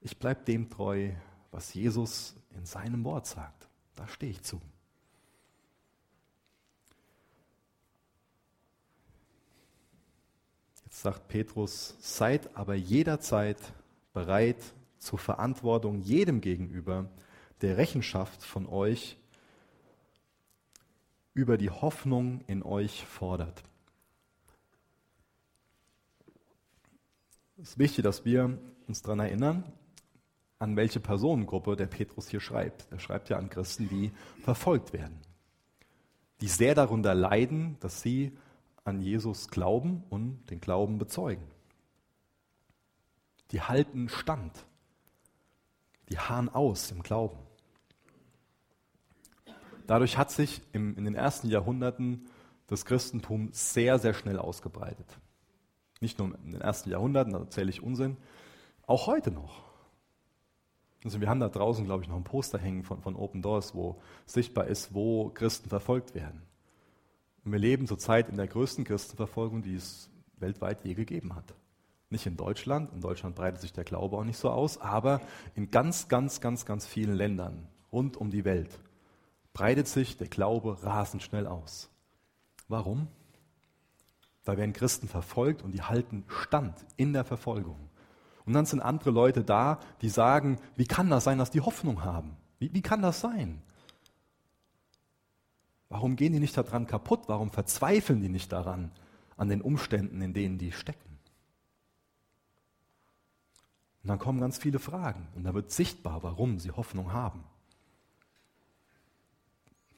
[0.00, 1.10] Ich bleibe dem treu,
[1.50, 3.68] was Jesus in seinem Wort sagt.
[3.94, 4.60] Da stehe ich zu.
[10.84, 13.58] Jetzt sagt Petrus, seid aber jederzeit
[14.12, 14.62] bereit
[14.98, 17.08] zur Verantwortung jedem gegenüber,
[17.62, 19.16] der Rechenschaft von euch
[21.34, 23.62] über die Hoffnung in euch fordert.
[27.58, 29.64] Es ist wichtig, dass wir uns daran erinnern,
[30.58, 32.86] an welche Personengruppe der Petrus hier schreibt.
[32.90, 35.18] Er schreibt ja an Christen, die verfolgt werden,
[36.40, 38.36] die sehr darunter leiden, dass sie
[38.84, 41.46] an Jesus glauben und den Glauben bezeugen.
[43.50, 44.64] Die halten stand,
[46.08, 47.45] die harren aus im Glauben.
[49.86, 52.26] Dadurch hat sich im, in den ersten Jahrhunderten
[52.66, 55.06] das Christentum sehr, sehr schnell ausgebreitet.
[56.00, 58.16] Nicht nur in den ersten Jahrhunderten, da erzähle ich Unsinn,
[58.86, 59.62] auch heute noch.
[61.04, 63.74] Also wir haben da draußen, glaube ich, noch ein Poster hängen von, von Open Doors,
[63.74, 66.42] wo sichtbar ist, wo Christen verfolgt werden.
[67.44, 71.54] Und wir leben zurzeit in der größten Christenverfolgung, die es weltweit je gegeben hat.
[72.10, 75.20] Nicht in Deutschland, in Deutschland breitet sich der Glaube auch nicht so aus, aber
[75.54, 78.80] in ganz, ganz, ganz, ganz vielen Ländern rund um die Welt
[79.56, 81.88] breitet sich der Glaube rasend schnell aus.
[82.68, 83.08] Warum?
[84.44, 87.88] Da werden Christen verfolgt und die halten Stand in der Verfolgung.
[88.44, 92.04] Und dann sind andere Leute da, die sagen, wie kann das sein, dass die Hoffnung
[92.04, 92.36] haben?
[92.58, 93.62] Wie, wie kann das sein?
[95.88, 97.22] Warum gehen die nicht daran kaputt?
[97.26, 98.90] Warum verzweifeln die nicht daran,
[99.38, 101.18] an den Umständen, in denen die stecken?
[104.02, 107.42] Und dann kommen ganz viele Fragen und da wird sichtbar, warum sie Hoffnung haben.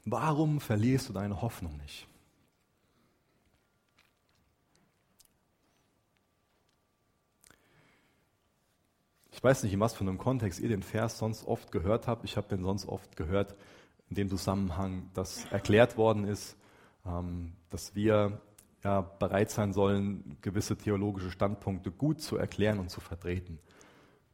[0.05, 2.07] Warum verlierst du deine Hoffnung nicht?
[9.31, 12.25] Ich weiß nicht, in was für einem Kontext ihr den Vers sonst oft gehört habt.
[12.25, 13.55] Ich habe den sonst oft gehört
[14.09, 16.57] in dem Zusammenhang, dass erklärt worden ist,
[17.05, 18.41] ähm, dass wir
[18.83, 23.59] ja, bereit sein sollen, gewisse theologische Standpunkte gut zu erklären und zu vertreten.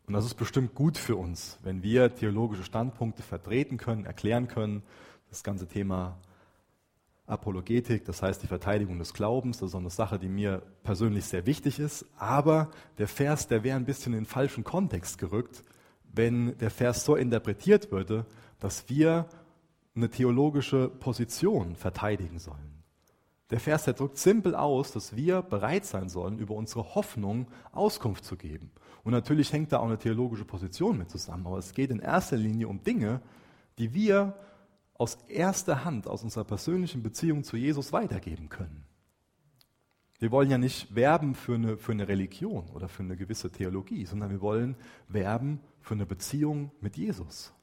[0.08, 4.84] Und das ist bestimmt gut für uns, wenn wir theologische Standpunkte vertreten können, erklären können,
[5.30, 6.18] das ganze Thema
[7.28, 11.46] Apologetik, das heißt die Verteidigung des Glaubens, das ist eine Sache, die mir persönlich sehr
[11.48, 12.06] wichtig ist.
[12.18, 15.64] Aber der Vers, der wäre ein bisschen in den falschen Kontext gerückt,
[16.14, 18.26] wenn der Vers so interpretiert würde,
[18.60, 19.28] dass wir
[19.96, 22.84] eine theologische Position verteidigen sollen.
[23.50, 28.26] Der Vers, der drückt simpel aus, dass wir bereit sein sollen, über unsere Hoffnung Auskunft
[28.26, 28.72] zu geben.
[29.04, 32.38] Und natürlich hängt da auch eine theologische Position mit zusammen, aber es geht in erster
[32.38, 33.22] Linie um Dinge,
[33.78, 34.36] die wir
[34.98, 38.86] aus erster Hand, aus unserer persönlichen Beziehung zu Jesus weitergeben können.
[40.20, 44.06] Wir wollen ja nicht werben für eine, für eine Religion oder für eine gewisse Theologie,
[44.06, 44.78] sondern wir wollen
[45.10, 47.54] werben für eine Beziehung mit Jesus.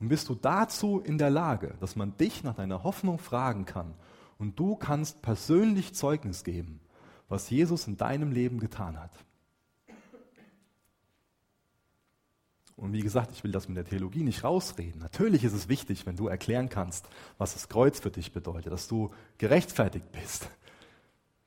[0.00, 3.94] Und bist du dazu in der Lage, dass man dich nach deiner Hoffnung fragen kann
[4.38, 6.80] und du kannst persönlich Zeugnis geben,
[7.28, 9.12] was Jesus in deinem Leben getan hat?
[12.78, 15.00] Und wie gesagt, ich will das mit der Theologie nicht rausreden.
[15.00, 18.86] Natürlich ist es wichtig, wenn du erklären kannst, was das Kreuz für dich bedeutet, dass
[18.86, 20.48] du gerechtfertigt bist,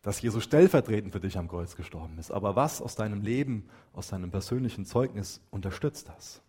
[0.01, 2.31] dass Jesus stellvertretend für dich am Kreuz gestorben ist.
[2.31, 6.41] Aber was aus deinem Leben, aus deinem persönlichen Zeugnis unterstützt das?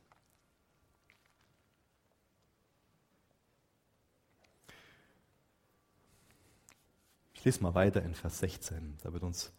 [7.35, 8.97] Ich lese mal weiter in Vers 16.
[9.05, 9.53] Da wird uns,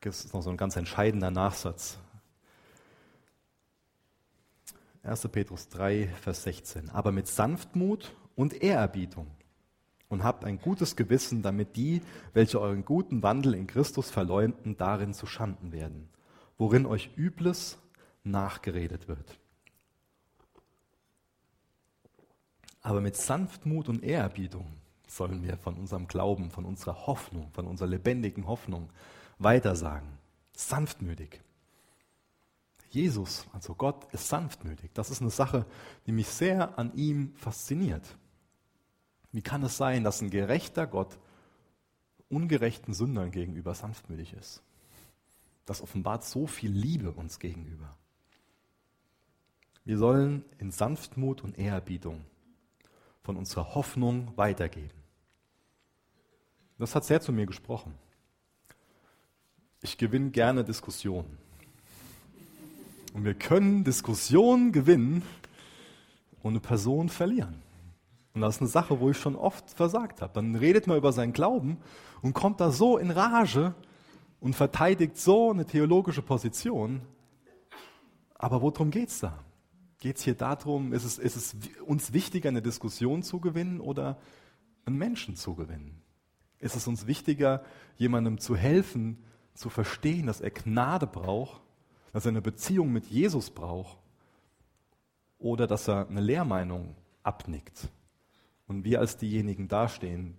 [0.00, 1.98] das ist noch so ein ganz entscheidender Nachsatz
[5.02, 5.28] 1.
[5.28, 6.90] Petrus 3, Vers 16.
[6.90, 9.26] Aber mit Sanftmut und Ehrerbietung
[10.08, 12.02] und habt ein gutes Gewissen, damit die,
[12.34, 16.10] welche euren guten Wandel in Christus verleumden, darin zu Schanden werden,
[16.58, 17.78] worin euch Übles
[18.24, 19.38] nachgeredet wird.
[22.82, 24.66] Aber mit Sanftmut und Ehrerbietung
[25.06, 28.90] sollen wir von unserem Glauben, von unserer Hoffnung, von unserer lebendigen Hoffnung
[29.38, 30.08] weitersagen.
[30.56, 31.40] Sanftmütig.
[32.90, 34.90] Jesus, also Gott, ist sanftmütig.
[34.94, 35.64] Das ist eine Sache,
[36.06, 38.16] die mich sehr an ihm fasziniert.
[39.32, 41.18] Wie kann es sein, dass ein gerechter Gott
[42.28, 44.62] ungerechten Sündern gegenüber sanftmütig ist?
[45.66, 47.96] Das offenbart so viel Liebe uns gegenüber.
[49.84, 52.24] Wir sollen in Sanftmut und Ehrerbietung
[53.22, 54.90] von unserer Hoffnung weitergeben.
[56.78, 57.94] Das hat sehr zu mir gesprochen.
[59.80, 61.38] Ich gewinne gerne Diskussionen.
[63.12, 65.22] Und wir können Diskussionen gewinnen
[66.42, 67.62] und eine Person verlieren.
[68.34, 70.32] Und das ist eine Sache, wo ich schon oft versagt habe.
[70.34, 71.78] Dann redet man über seinen Glauben
[72.22, 73.74] und kommt da so in Rage
[74.38, 77.00] und verteidigt so eine theologische Position.
[78.34, 79.38] Aber worum geht es da?
[79.98, 84.18] Geht es hier darum, ist es, ist es uns wichtiger, eine Diskussion zu gewinnen oder
[84.86, 86.00] einen Menschen zu gewinnen?
[86.58, 87.62] Ist es uns wichtiger,
[87.96, 91.60] jemandem zu helfen, zu verstehen, dass er Gnade braucht
[92.12, 93.98] dass er eine Beziehung mit Jesus braucht
[95.38, 97.88] oder dass er eine Lehrmeinung abnickt
[98.66, 100.36] und wir als diejenigen dastehen,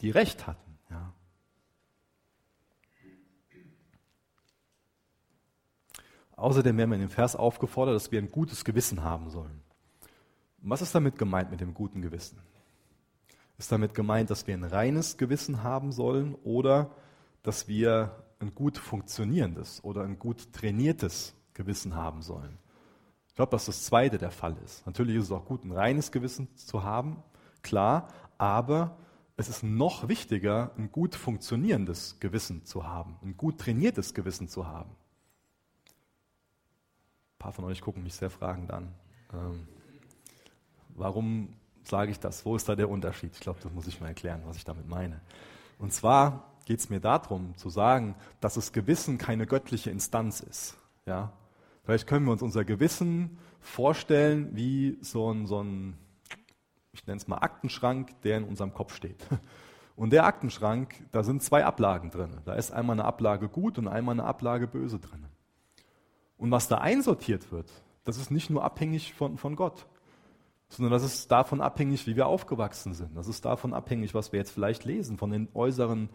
[0.00, 0.78] die Recht hatten.
[0.90, 1.12] Ja.
[6.36, 9.62] Außerdem werden wir in dem Vers aufgefordert, dass wir ein gutes Gewissen haben sollen.
[10.58, 12.38] Was ist damit gemeint mit dem guten Gewissen?
[13.56, 16.90] Ist damit gemeint, dass wir ein reines Gewissen haben sollen oder
[17.42, 22.58] dass wir ein gut funktionierendes oder ein gut trainiertes Gewissen haben sollen.
[23.28, 24.86] Ich glaube, dass das zweite der Fall ist.
[24.86, 27.22] Natürlich ist es auch gut, ein reines Gewissen zu haben,
[27.62, 28.96] klar, aber
[29.36, 34.68] es ist noch wichtiger, ein gut funktionierendes Gewissen zu haben, ein gut trainiertes Gewissen zu
[34.68, 34.90] haben.
[37.32, 38.94] Ein paar von euch gucken mich sehr fragend an.
[39.32, 39.66] Ähm,
[40.90, 41.48] warum
[41.82, 42.44] sage ich das?
[42.44, 43.32] Wo ist da der Unterschied?
[43.34, 45.20] Ich glaube, das muss ich mal erklären, was ich damit meine.
[45.78, 50.76] Und zwar geht es mir darum, zu sagen, dass das Gewissen keine göttliche Instanz ist.
[51.06, 51.32] Ja?
[51.84, 55.98] Vielleicht können wir uns unser Gewissen vorstellen wie so ein, so ein
[56.92, 59.26] ich nenne es mal Aktenschrank, der in unserem Kopf steht.
[59.96, 62.38] Und der Aktenschrank, da sind zwei Ablagen drin.
[62.44, 65.26] Da ist einmal eine Ablage gut und einmal eine Ablage böse drin.
[66.36, 67.70] Und was da einsortiert wird,
[68.02, 69.86] das ist nicht nur abhängig von, von Gott,
[70.68, 73.16] sondern das ist davon abhängig, wie wir aufgewachsen sind.
[73.16, 76.08] Das ist davon abhängig, was wir jetzt vielleicht lesen, von den äußeren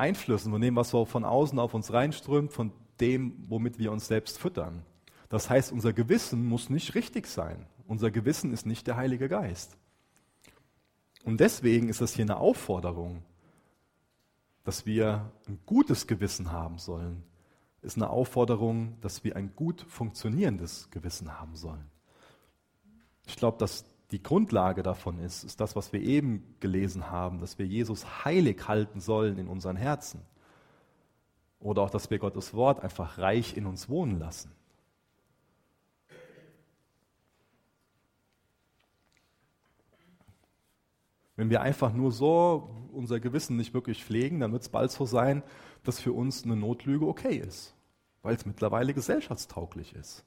[0.00, 4.08] Einflüssen, von dem, was so von außen auf uns reinströmt, von dem, womit wir uns
[4.08, 4.82] selbst füttern.
[5.28, 7.66] Das heißt, unser Gewissen muss nicht richtig sein.
[7.86, 9.76] Unser Gewissen ist nicht der Heilige Geist.
[11.24, 13.22] Und deswegen ist das hier eine Aufforderung,
[14.64, 17.22] dass wir ein gutes Gewissen haben sollen,
[17.82, 21.90] ist eine Aufforderung, dass wir ein gut funktionierendes Gewissen haben sollen.
[23.26, 27.58] Ich glaube, dass die Grundlage davon ist, ist das, was wir eben gelesen haben, dass
[27.58, 30.22] wir Jesus heilig halten sollen in unseren Herzen.
[31.60, 34.50] Oder auch, dass wir Gottes Wort einfach reich in uns wohnen lassen.
[41.36, 45.06] Wenn wir einfach nur so unser Gewissen nicht wirklich pflegen, dann wird es bald so
[45.06, 45.42] sein,
[45.84, 47.74] dass für uns eine Notlüge okay ist,
[48.22, 50.24] weil es mittlerweile gesellschaftstauglich ist.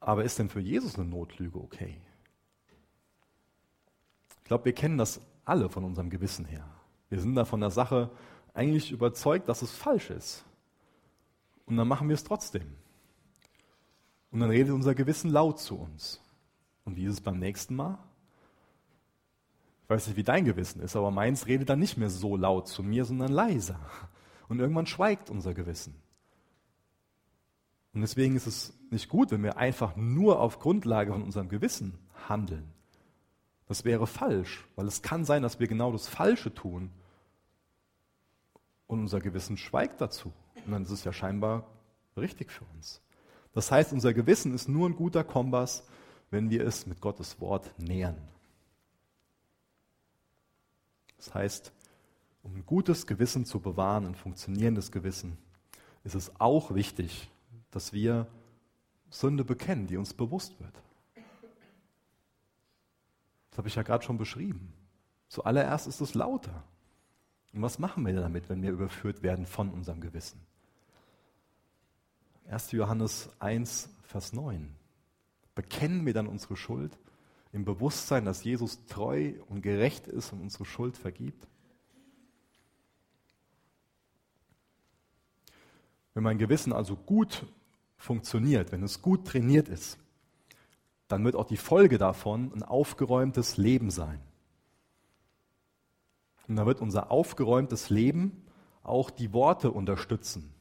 [0.00, 1.96] Aber ist denn für Jesus eine Notlüge okay?
[4.42, 6.64] Ich glaube, wir kennen das alle von unserem Gewissen her.
[7.08, 8.10] Wir sind da von der Sache
[8.54, 10.44] eigentlich überzeugt, dass es falsch ist.
[11.66, 12.66] Und dann machen wir es trotzdem.
[14.30, 16.20] Und dann redet unser Gewissen laut zu uns.
[16.84, 17.98] Und wie ist es beim nächsten Mal?
[19.84, 22.68] Ich weiß nicht, wie dein Gewissen ist, aber meins redet dann nicht mehr so laut
[22.68, 23.78] zu mir, sondern leiser.
[24.48, 25.94] Und irgendwann schweigt unser Gewissen.
[27.94, 31.98] Und deswegen ist es nicht gut, wenn wir einfach nur auf Grundlage von unserem Gewissen
[32.28, 32.72] handeln.
[33.72, 36.90] Das wäre falsch, weil es kann sein, dass wir genau das Falsche tun
[38.86, 40.30] und unser Gewissen schweigt dazu.
[40.66, 41.66] Und dann ist es ja scheinbar
[42.14, 43.00] richtig für uns.
[43.54, 45.84] Das heißt, unser Gewissen ist nur ein guter Kompass,
[46.30, 48.18] wenn wir es mit Gottes Wort nähern.
[51.16, 51.72] Das heißt,
[52.42, 55.38] um ein gutes Gewissen zu bewahren, ein funktionierendes Gewissen,
[56.04, 57.30] ist es auch wichtig,
[57.70, 58.26] dass wir
[59.08, 60.81] Sünde bekennen, die uns bewusst wird.
[63.52, 64.72] Das habe ich ja gerade schon beschrieben.
[65.28, 66.64] Zuallererst ist es lauter.
[67.52, 70.40] Und was machen wir damit, wenn wir überführt werden von unserem Gewissen?
[72.48, 72.72] 1.
[72.72, 74.74] Johannes 1, Vers 9.
[75.54, 76.98] Bekennen wir dann unsere Schuld
[77.52, 81.46] im Bewusstsein, dass Jesus treu und gerecht ist und unsere Schuld vergibt?
[86.14, 87.44] Wenn mein Gewissen also gut
[87.98, 89.98] funktioniert, wenn es gut trainiert ist,
[91.12, 94.18] dann wird auch die Folge davon ein aufgeräumtes Leben sein.
[96.48, 98.46] Und dann wird unser aufgeräumtes Leben
[98.82, 100.54] auch die Worte unterstützen.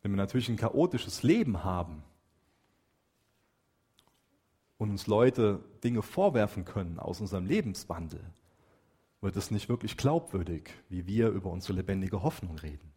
[0.00, 2.02] Wenn wir natürlich ein chaotisches Leben haben
[4.78, 8.24] und uns Leute Dinge vorwerfen können aus unserem Lebenswandel,
[9.20, 12.93] wird es nicht wirklich glaubwürdig, wie wir über unsere lebendige Hoffnung reden.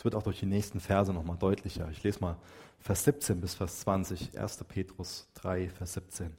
[0.00, 1.86] Es wird auch durch die nächsten Verse nochmal deutlicher.
[1.90, 2.38] Ich lese mal
[2.78, 4.64] Vers 17 bis Vers 20, 1.
[4.64, 6.32] Petrus 3, Vers 17.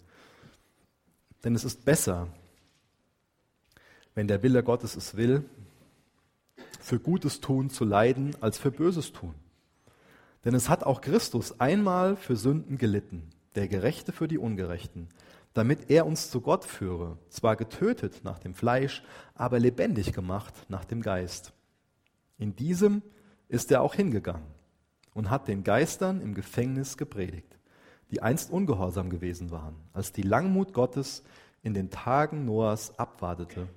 [1.43, 2.28] Denn es ist besser,
[4.15, 5.45] wenn der Wille Gottes es will,
[6.80, 9.36] für Gutes tun zu leiden, als für Böses tun.
[10.43, 15.08] Denn es hat auch Christus einmal für Sünden gelitten, der Gerechte für die Ungerechten,
[15.54, 19.04] damit er uns zu Gott führe, zwar getötet nach dem Fleisch,
[19.36, 21.54] aber lebendig gemacht nach dem Geist.
[22.39, 23.04] In diesem
[23.51, 24.47] ist er auch hingegangen
[25.13, 27.59] und hat den Geistern im Gefängnis gepredigt,
[28.09, 31.23] die einst ungehorsam gewesen waren, als die Langmut Gottes
[31.61, 33.67] in den Tagen Noahs abwartete,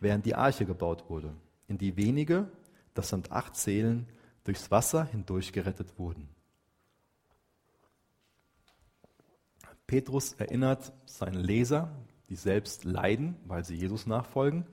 [0.00, 1.32] während die Arche gebaut wurde,
[1.68, 2.50] in die wenige,
[2.92, 4.06] das sind acht Seelen,
[4.42, 6.28] durchs Wasser hindurch gerettet wurden.
[9.86, 11.90] Petrus erinnert seine Leser,
[12.28, 14.66] die selbst leiden, weil sie Jesus nachfolgen,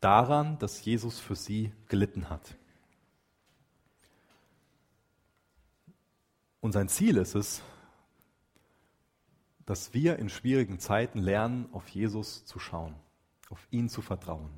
[0.00, 2.56] daran, dass Jesus für sie gelitten hat.
[6.60, 7.62] Und sein Ziel ist es,
[9.64, 12.94] dass wir in schwierigen Zeiten lernen, auf Jesus zu schauen,
[13.50, 14.50] auf ihn zu vertrauen,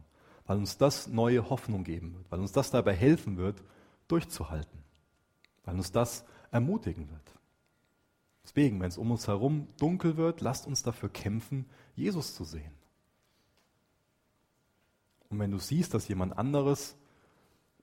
[0.47, 3.63] weil uns das neue Hoffnung geben wird, weil uns das dabei helfen wird,
[4.09, 4.83] durchzuhalten,
[5.65, 7.39] weil uns das ermutigen wird.
[8.45, 12.73] Deswegen, wenn es um uns herum dunkel wird, lasst uns dafür kämpfen, Jesus zu sehen.
[15.29, 16.97] Und wenn du siehst, dass jemand anderes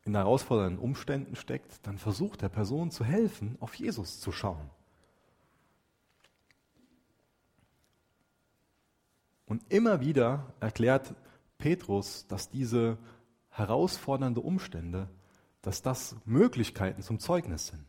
[0.09, 4.69] in herausfordernden Umständen steckt, dann versucht der Person zu helfen, auf Jesus zu schauen.
[9.45, 11.13] Und immer wieder erklärt
[11.57, 12.97] Petrus, dass diese
[13.49, 15.09] herausfordernde Umstände,
[15.61, 17.85] dass das Möglichkeiten zum Zeugnis sind.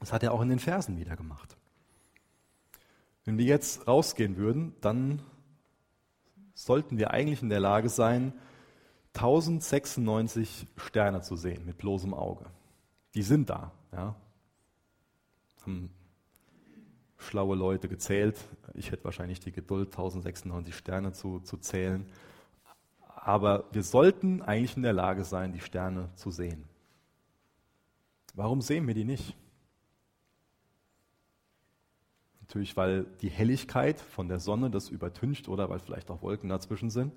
[0.00, 1.56] Das hat er auch in den Versen wieder gemacht.
[3.24, 5.22] Wenn wir jetzt rausgehen würden, dann
[6.52, 8.34] sollten wir eigentlich in der Lage sein,
[9.14, 12.46] 1096 Sterne zu sehen mit bloßem Auge.
[13.14, 13.70] Die sind da.
[13.92, 14.16] Ja.
[15.62, 15.90] Haben
[17.18, 18.38] schlaue Leute gezählt.
[18.74, 22.06] Ich hätte wahrscheinlich die Geduld, 1096 Sterne zu, zu zählen.
[23.16, 26.64] Aber wir sollten eigentlich in der Lage sein, die Sterne zu sehen.
[28.34, 29.36] Warum sehen wir die nicht?
[32.40, 36.90] Natürlich, weil die Helligkeit von der Sonne das übertüncht oder weil vielleicht auch Wolken dazwischen
[36.90, 37.12] sind.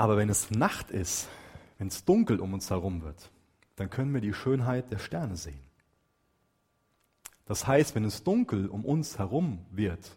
[0.00, 1.28] Aber wenn es Nacht ist,
[1.76, 3.30] wenn es dunkel um uns herum wird,
[3.76, 5.60] dann können wir die Schönheit der Sterne sehen.
[7.44, 10.16] Das heißt, wenn es dunkel um uns herum wird,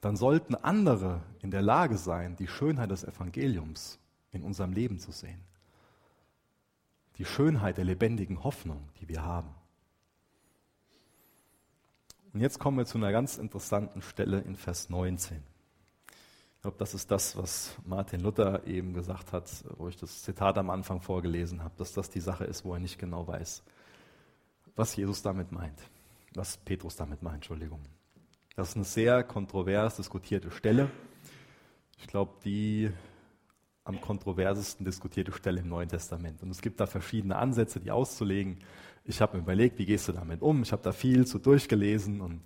[0.00, 3.98] dann sollten andere in der Lage sein, die Schönheit des Evangeliums
[4.30, 5.40] in unserem Leben zu sehen.
[7.18, 9.52] Die Schönheit der lebendigen Hoffnung, die wir haben.
[12.32, 15.49] Und jetzt kommen wir zu einer ganz interessanten Stelle in Vers 19.
[16.60, 20.58] Ich glaube, das ist das, was Martin Luther eben gesagt hat, wo ich das Zitat
[20.58, 23.62] am Anfang vorgelesen habe, dass das die Sache ist, wo er nicht genau weiß,
[24.76, 25.80] was Jesus damit meint,
[26.34, 27.80] was Petrus damit meint, Entschuldigung.
[28.56, 30.90] Das ist eine sehr kontrovers diskutierte Stelle.
[31.96, 32.92] Ich glaube, die
[33.84, 36.42] am kontroversesten diskutierte Stelle im Neuen Testament.
[36.42, 38.58] Und es gibt da verschiedene Ansätze, die auszulegen.
[39.04, 40.62] Ich habe mir überlegt, wie gehst du damit um?
[40.62, 42.42] Ich habe da viel zu durchgelesen und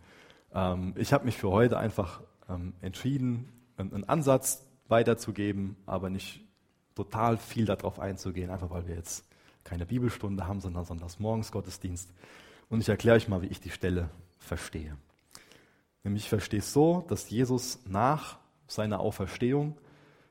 [0.55, 6.41] ähm, ich habe mich für heute einfach ähm, entschieden, einen Ansatz weiterzugeben, aber nicht
[6.95, 9.27] total viel darauf einzugehen, einfach weil wir jetzt
[9.64, 12.12] keine Bibelstunde haben, sondern Sonntagsmorgens Gottesdienst.
[12.68, 14.97] Und ich erkläre euch mal, wie ich die Stelle verstehe.
[16.03, 19.79] Nämlich ich verstehe es so, dass Jesus nach seiner Auferstehung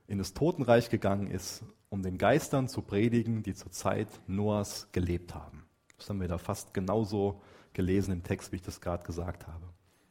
[0.07, 1.63] in das Totenreich gegangen ist
[1.93, 5.63] um den Geistern zu predigen, die zur Zeit Noahs gelebt haben.
[5.99, 7.39] Das haben wir da fast genauso
[7.73, 9.63] gelesen im Text, wie ich das gerade gesagt habe.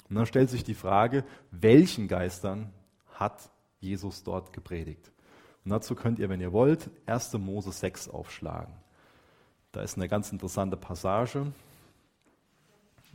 [0.08, 2.72] Und dann stellt sich die Frage, welchen Geistern
[3.22, 3.50] hat
[3.80, 5.12] Jesus dort gepredigt?
[5.64, 7.34] Und dazu könnt ihr, wenn ihr wollt, 1.
[7.34, 8.74] Mose 6 aufschlagen.
[9.70, 11.52] Da ist eine ganz interessante Passage,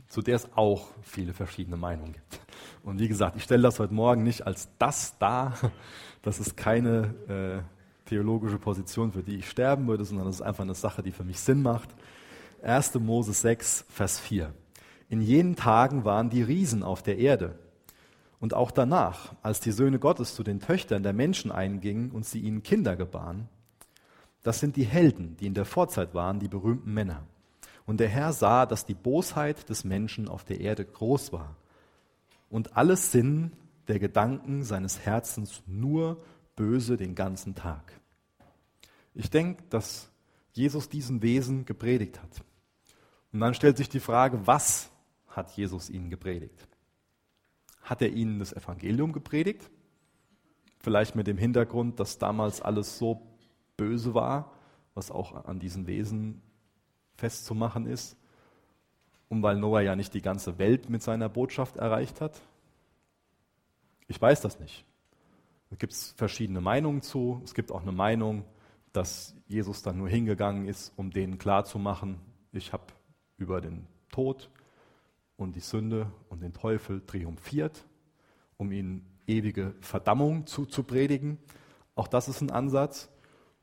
[0.08, 2.40] zu der es auch viele verschiedene Meinungen gibt.
[2.82, 5.54] Und wie gesagt, ich stelle das heute Morgen nicht als das dar.
[6.22, 10.64] Das ist keine äh, theologische Position, für die ich sterben würde, sondern das ist einfach
[10.64, 11.90] eine Sache, die für mich Sinn macht.
[12.62, 12.94] 1.
[12.94, 14.52] Mose 6, Vers 4.
[15.08, 17.58] In jenen Tagen waren die Riesen auf der Erde.
[18.40, 22.40] Und auch danach, als die Söhne Gottes zu den Töchtern der Menschen eingingen und sie
[22.40, 23.48] ihnen Kinder gebaren,
[24.42, 27.26] das sind die Helden, die in der Vorzeit waren, die berühmten Männer.
[27.86, 31.56] Und der Herr sah, dass die Bosheit des Menschen auf der Erde groß war
[32.50, 33.52] und alles Sinn
[33.88, 36.22] der Gedanken seines Herzens nur
[36.54, 37.92] böse den ganzen Tag.
[39.14, 40.10] Ich denke, dass
[40.52, 42.44] Jesus diesen Wesen gepredigt hat.
[43.32, 44.90] Und dann stellt sich die Frage, was
[45.28, 46.68] hat Jesus ihnen gepredigt?
[47.88, 49.70] Hat er ihnen das Evangelium gepredigt?
[50.78, 53.26] Vielleicht mit dem Hintergrund, dass damals alles so
[53.78, 54.52] böse war,
[54.92, 56.42] was auch an diesen Wesen
[57.16, 58.18] festzumachen ist.
[59.30, 62.42] Und weil Noah ja nicht die ganze Welt mit seiner Botschaft erreicht hat?
[64.06, 64.84] Ich weiß das nicht.
[65.70, 67.40] Da gibt es verschiedene Meinungen zu.
[67.42, 68.44] Es gibt auch eine Meinung,
[68.92, 72.18] dass Jesus dann nur hingegangen ist, um denen klarzumachen,
[72.52, 72.84] ich habe
[73.38, 74.50] über den Tod
[75.38, 77.86] und die Sünde und den Teufel triumphiert,
[78.58, 81.38] um ihnen ewige Verdammung zu, zu predigen.
[81.94, 83.08] Auch das ist ein Ansatz.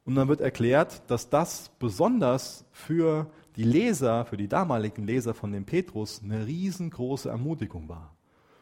[0.06, 5.52] Und dann wird erklärt, dass das besonders für die Leser, für die damaligen Leser von
[5.52, 8.16] dem Petrus eine riesengroße Ermutigung war.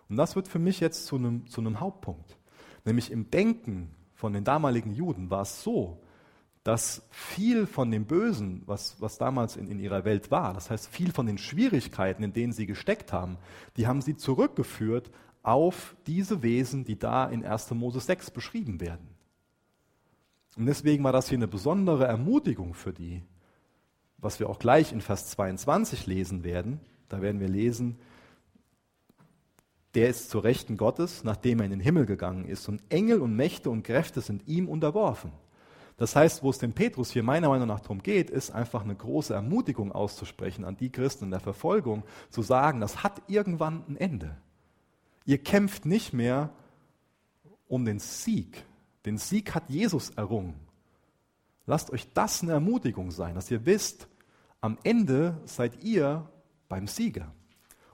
[0.09, 2.37] Und das wird für mich jetzt zu einem, zu einem Hauptpunkt.
[2.85, 6.02] Nämlich im Denken von den damaligen Juden war es so,
[6.63, 10.87] dass viel von dem Bösen, was, was damals in, in ihrer Welt war, das heißt
[10.87, 13.37] viel von den Schwierigkeiten, in denen sie gesteckt haben,
[13.75, 15.11] die haben sie zurückgeführt
[15.41, 17.71] auf diese Wesen, die da in 1.
[17.71, 19.09] Mose 6 beschrieben werden.
[20.55, 23.23] Und deswegen war das hier eine besondere Ermutigung für die,
[24.17, 26.79] was wir auch gleich in Vers 22 lesen werden.
[27.09, 27.97] Da werden wir lesen,
[29.95, 33.35] der ist zur Rechten Gottes, nachdem er in den Himmel gegangen ist, und Engel und
[33.35, 35.31] Mächte und Kräfte sind ihm unterworfen.
[35.97, 38.95] Das heißt, wo es dem Petrus hier meiner Meinung nach darum geht, ist einfach eine
[38.95, 43.97] große Ermutigung auszusprechen an die Christen in der Verfolgung, zu sagen, das hat irgendwann ein
[43.97, 44.37] Ende.
[45.25, 46.49] Ihr kämpft nicht mehr
[47.67, 48.63] um den Sieg.
[49.05, 50.55] Den Sieg hat Jesus errungen.
[51.65, 54.07] Lasst euch das eine Ermutigung sein, dass ihr wisst,
[54.61, 56.29] am Ende seid ihr
[56.67, 57.31] beim Sieger.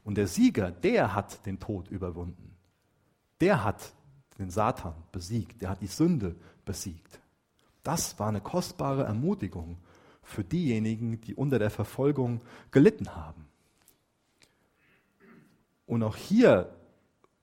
[0.03, 2.55] Und der Sieger, der hat den Tod überwunden.
[3.41, 3.93] Der hat
[4.37, 6.35] den Satan besiegt, der hat die Sünde
[6.65, 7.18] besiegt.
[7.89, 9.77] Das war eine kostbare Ermutigung
[10.21, 13.47] für diejenigen, die unter der Verfolgung gelitten haben.
[15.87, 16.69] Und auch hier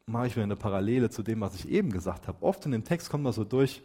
[0.06, 2.44] mache ich wieder eine Parallele zu dem, was ich eben gesagt habe.
[2.44, 3.82] Oft in dem Text kommt man so durch,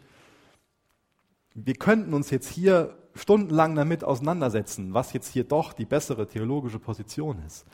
[1.55, 6.77] wir könnten uns jetzt hier stundenlang damit auseinandersetzen, was jetzt hier doch die bessere theologische
[6.77, 7.65] Position ist.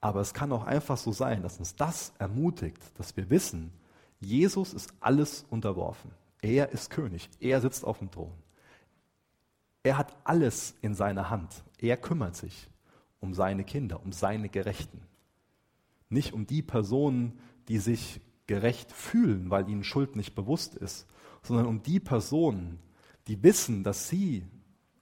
[0.00, 3.72] Aber es kann auch einfach so sein, dass uns das ermutigt, dass wir wissen,
[4.20, 6.12] Jesus ist alles unterworfen.
[6.46, 7.28] Er ist König.
[7.40, 8.32] Er sitzt auf dem Thron.
[9.82, 11.64] Er hat alles in seiner Hand.
[11.78, 12.70] Er kümmert sich
[13.18, 15.02] um seine Kinder, um seine Gerechten.
[16.08, 21.08] Nicht um die Personen, die sich gerecht fühlen, weil ihnen Schuld nicht bewusst ist,
[21.42, 22.78] sondern um die Personen,
[23.26, 24.46] die wissen, dass sie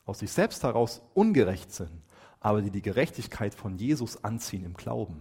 [0.06, 2.00] aus sich selbst heraus ungerecht sind,
[2.40, 5.20] aber die die Gerechtigkeit von Jesus anziehen im Glauben.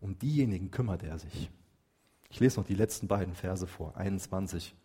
[0.00, 1.50] Um diejenigen kümmert er sich.
[2.30, 4.76] Ich lese noch die letzten beiden Verse vor, 21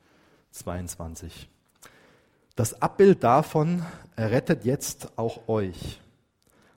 [0.51, 1.49] 22.
[2.55, 3.83] Das Abbild davon
[4.15, 6.01] errettet jetzt auch euch.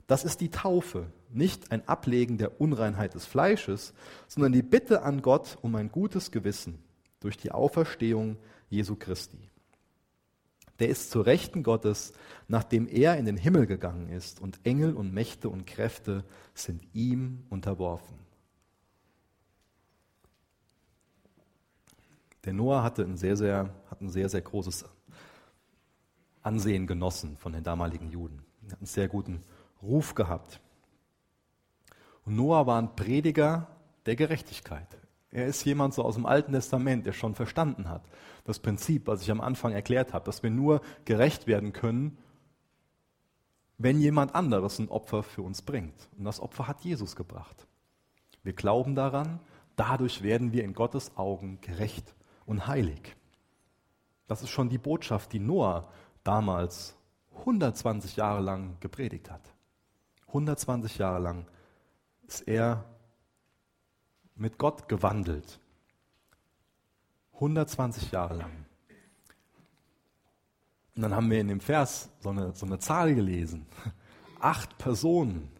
[0.06, 3.92] Das ist die Taufe, nicht ein Ablegen der Unreinheit des Fleisches,
[4.28, 6.78] sondern die Bitte an Gott um ein gutes Gewissen
[7.20, 8.36] durch die Auferstehung
[8.70, 9.50] Jesu Christi.
[10.78, 12.12] Der ist zur Rechten Gottes,
[12.48, 17.44] nachdem er in den Himmel gegangen ist, und Engel und Mächte und Kräfte sind ihm
[17.48, 18.18] unterworfen.
[22.44, 24.84] Der Noah hatte ein sehr, sehr, hat ein sehr, sehr großes
[26.42, 28.44] Ansehen genossen von den damaligen Juden.
[28.66, 29.40] Er hat einen sehr guten
[29.82, 30.60] Ruf gehabt.
[32.24, 33.68] Und Noah war ein Prediger
[34.06, 34.88] der Gerechtigkeit.
[35.30, 38.02] Er ist jemand so aus dem Alten Testament, der schon verstanden hat,
[38.44, 42.18] das Prinzip, was ich am Anfang erklärt habe, dass wir nur gerecht werden können,
[43.78, 46.08] wenn jemand anderes ein Opfer für uns bringt.
[46.16, 47.66] Und das Opfer hat Jesus gebracht.
[48.42, 49.40] Wir glauben daran,
[49.76, 52.14] dadurch werden wir in Gottes Augen gerecht
[52.46, 53.16] und heilig.
[54.26, 55.88] Das ist schon die Botschaft, die Noah
[56.22, 56.96] damals
[57.38, 59.52] 120 Jahre lang gepredigt hat.
[60.28, 61.46] 120 Jahre lang
[62.26, 62.84] ist er
[64.36, 65.60] mit Gott gewandelt.
[67.34, 68.66] 120 Jahre lang.
[70.96, 73.66] Und dann haben wir in dem Vers so eine, so eine Zahl gelesen.
[74.40, 75.50] Acht Personen.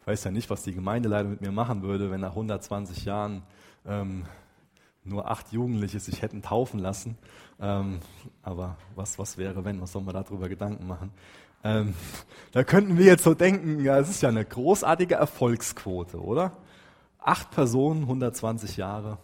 [0.00, 3.44] Ich weiß ja nicht, was die Gemeindeleiter mit mir machen würde, wenn nach 120 Jahren
[3.86, 4.24] ähm,
[5.04, 7.18] nur acht Jugendliche sich hätten taufen lassen.
[7.60, 8.00] Ähm,
[8.42, 9.80] aber was, was wäre, wenn?
[9.80, 11.12] Was soll man darüber Gedanken machen?
[11.64, 11.94] Ähm,
[12.52, 16.56] da könnten wir jetzt so denken, ja, es ist ja eine großartige Erfolgsquote, oder?
[17.18, 19.18] Acht Personen, 120 Jahre.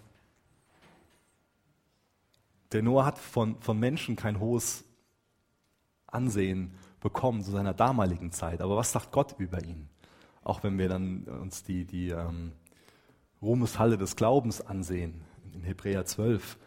[2.73, 4.85] Der Noah hat von, von Menschen kein hohes
[6.07, 8.61] Ansehen bekommen zu seiner damaligen Zeit.
[8.61, 9.89] Aber was sagt Gott über ihn?
[10.43, 12.53] Auch wenn wir dann uns die, die ähm,
[13.43, 15.25] Ruhmeshalle des Glaubens ansehen,
[15.55, 16.59] in Hebräer 12.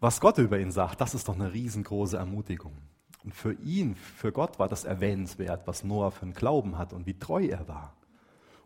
[0.00, 2.76] Was Gott über ihn sagt, das ist doch eine riesengroße Ermutigung.
[3.24, 7.06] Und für ihn, für Gott war das erwähnenswert, was Noah für einen Glauben hat und
[7.06, 7.96] wie treu er war.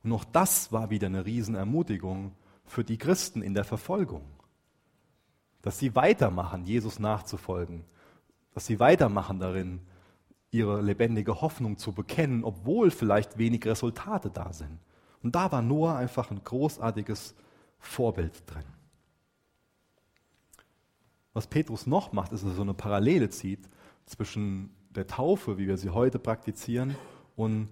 [0.03, 2.33] Und auch das war wieder eine Riesenermutigung
[2.65, 4.23] für die Christen in der Verfolgung.
[5.63, 7.85] Dass sie weitermachen, Jesus nachzufolgen.
[8.53, 9.81] Dass sie weitermachen darin,
[10.51, 14.79] ihre lebendige Hoffnung zu bekennen, obwohl vielleicht wenig Resultate da sind.
[15.23, 17.35] Und da war Noah einfach ein großartiges
[17.81, 18.65] Vorbild drin.
[21.33, 23.69] Was Petrus noch macht, ist, dass er so eine Parallele zieht
[24.07, 26.97] zwischen der Taufe, wie wir sie heute praktizieren,
[27.37, 27.69] und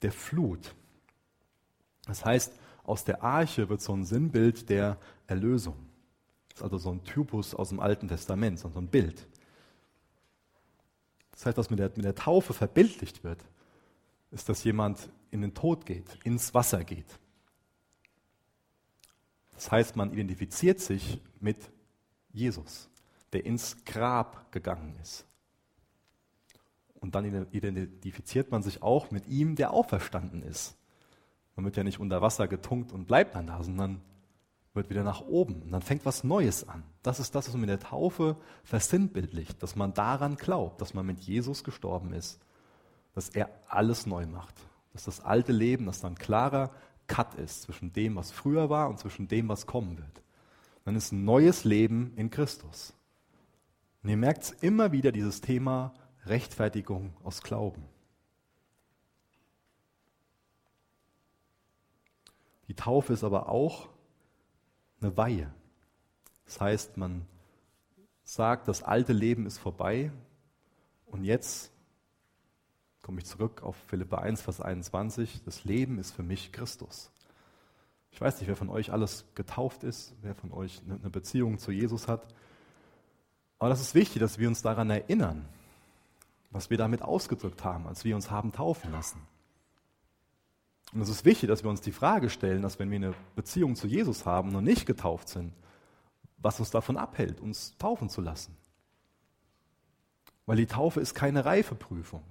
[0.00, 0.74] der Flut.
[2.06, 5.76] Das heißt, aus der Arche wird so ein Sinnbild der Erlösung.
[6.48, 9.26] Das ist also so ein Typus aus dem Alten Testament, so ein Bild.
[11.30, 13.44] Das heißt, was mit der, mit der Taufe verbildlicht wird,
[14.30, 17.18] ist, dass jemand in den Tod geht, ins Wasser geht.
[19.62, 21.70] Das heißt, man identifiziert sich mit
[22.32, 22.90] Jesus,
[23.32, 25.24] der ins Grab gegangen ist.
[26.98, 30.76] Und dann identifiziert man sich auch mit ihm, der auferstanden ist.
[31.54, 34.00] Man wird ja nicht unter Wasser getunkt und bleibt dann da, sondern
[34.74, 35.62] wird wieder nach oben.
[35.62, 36.82] Und dann fängt was Neues an.
[37.04, 41.06] Das ist das, was man mit der Taufe versinnbildlicht, dass man daran glaubt, dass man
[41.06, 42.40] mit Jesus gestorben ist,
[43.14, 44.56] dass er alles neu macht.
[44.92, 46.72] Dass das alte Leben, dass dann klarer
[47.06, 50.22] Cut ist zwischen dem, was früher war und zwischen dem, was kommen wird.
[50.84, 52.94] Dann ist ein neues Leben in Christus.
[54.02, 55.94] Und ihr merkt immer wieder dieses Thema
[56.26, 57.84] Rechtfertigung aus Glauben.
[62.68, 63.88] Die Taufe ist aber auch
[65.00, 65.52] eine Weihe.
[66.44, 67.26] Das heißt, man
[68.24, 70.10] sagt, das alte Leben ist vorbei
[71.06, 71.71] und jetzt
[73.02, 75.42] komme ich zurück auf Philippa 1, Vers 21.
[75.44, 77.10] Das Leben ist für mich Christus.
[78.12, 81.72] Ich weiß nicht, wer von euch alles getauft ist, wer von euch eine Beziehung zu
[81.72, 82.26] Jesus hat.
[83.58, 85.48] Aber das ist wichtig, dass wir uns daran erinnern,
[86.50, 89.20] was wir damit ausgedrückt haben, als wir uns haben taufen lassen.
[90.92, 93.76] Und es ist wichtig, dass wir uns die Frage stellen, dass wenn wir eine Beziehung
[93.76, 95.54] zu Jesus haben und nicht getauft sind,
[96.36, 98.56] was uns davon abhält, uns taufen zu lassen.
[100.44, 102.22] Weil die Taufe ist keine Reifeprüfung.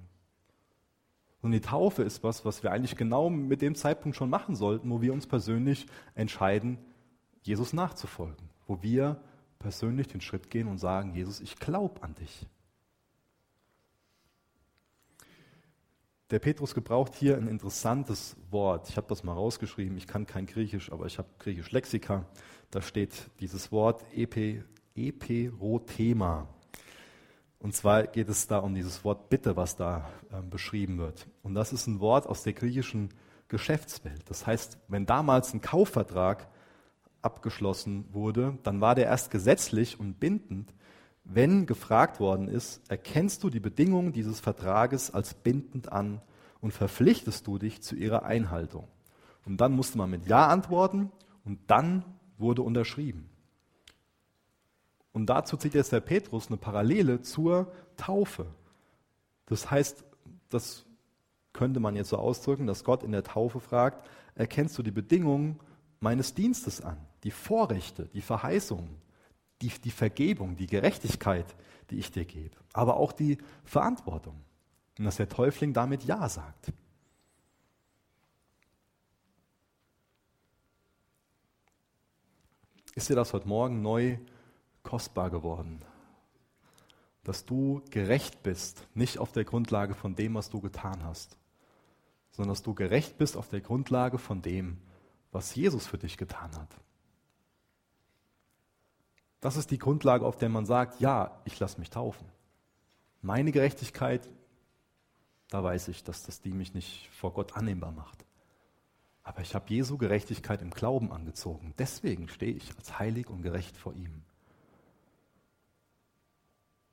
[1.42, 4.89] Und die Taufe ist was, was wir eigentlich genau mit dem Zeitpunkt schon machen sollten,
[4.92, 6.78] wo wir uns persönlich entscheiden,
[7.42, 8.50] Jesus nachzufolgen.
[8.68, 9.20] Wo wir
[9.58, 12.48] persönlich den Schritt gehen und sagen, Jesus, ich glaube an dich.
[16.30, 18.88] Der Petrus gebraucht hier ein interessantes Wort.
[18.89, 19.98] Ich habe das mal rausgeschrieben.
[19.98, 22.26] Ich kann kein Griechisch, aber ich habe Griechisch Lexika.
[22.70, 24.64] Da steht dieses Wort epe,
[24.96, 26.48] eperotema.
[27.62, 31.28] Und zwar geht es da um dieses Wort Bitte, was da äh, beschrieben wird.
[31.43, 33.09] Und das ist ein Wort aus der griechischen
[33.49, 34.24] Geschäftswelt.
[34.30, 36.47] Das heißt, wenn damals ein Kaufvertrag
[37.22, 40.74] abgeschlossen wurde, dann war der erst gesetzlich und bindend,
[41.24, 46.20] wenn gefragt worden ist, erkennst du die Bedingungen dieses Vertrages als bindend an
[46.62, 48.88] und verpflichtest du dich zu ihrer Einhaltung.
[49.45, 51.12] Und dann musste man mit Ja antworten
[51.45, 52.05] und dann
[52.39, 53.31] wurde unterschrieben.
[55.14, 58.47] Und dazu zieht jetzt der Petrus eine Parallele zur Taufe.
[59.45, 60.03] Das heißt,
[60.49, 60.86] das
[61.53, 65.59] könnte man jetzt so ausdrücken, dass Gott in der Taufe fragt, erkennst du die Bedingungen
[65.99, 69.01] meines Dienstes an, die Vorrechte, die Verheißungen,
[69.62, 71.45] die, die Vergebung, die Gerechtigkeit,
[71.89, 74.41] die ich dir gebe, aber auch die Verantwortung.
[74.97, 76.72] Und dass der Täufling damit Ja sagt.
[82.95, 84.18] Ist dir das heute Morgen neu
[84.84, 85.84] kostbar geworden.
[87.24, 91.38] Dass du gerecht bist, nicht auf der Grundlage von dem, was du getan hast,
[92.32, 94.78] sondern dass du gerecht bist auf der Grundlage von dem,
[95.32, 96.76] was Jesus für dich getan hat.
[99.40, 102.28] Das ist die Grundlage, auf der man sagt, ja, ich lasse mich taufen.
[103.22, 104.30] Meine Gerechtigkeit,
[105.50, 108.26] da weiß ich, dass das die mich nicht vor Gott annehmbar macht.
[109.24, 111.74] Aber ich habe Jesu Gerechtigkeit im Glauben angezogen.
[111.78, 114.24] Deswegen stehe ich als heilig und gerecht vor ihm.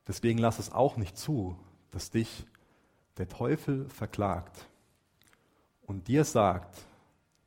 [0.09, 1.57] Deswegen lass es auch nicht zu,
[1.91, 2.47] dass dich
[3.19, 4.67] der Teufel verklagt
[5.83, 6.83] und dir sagt,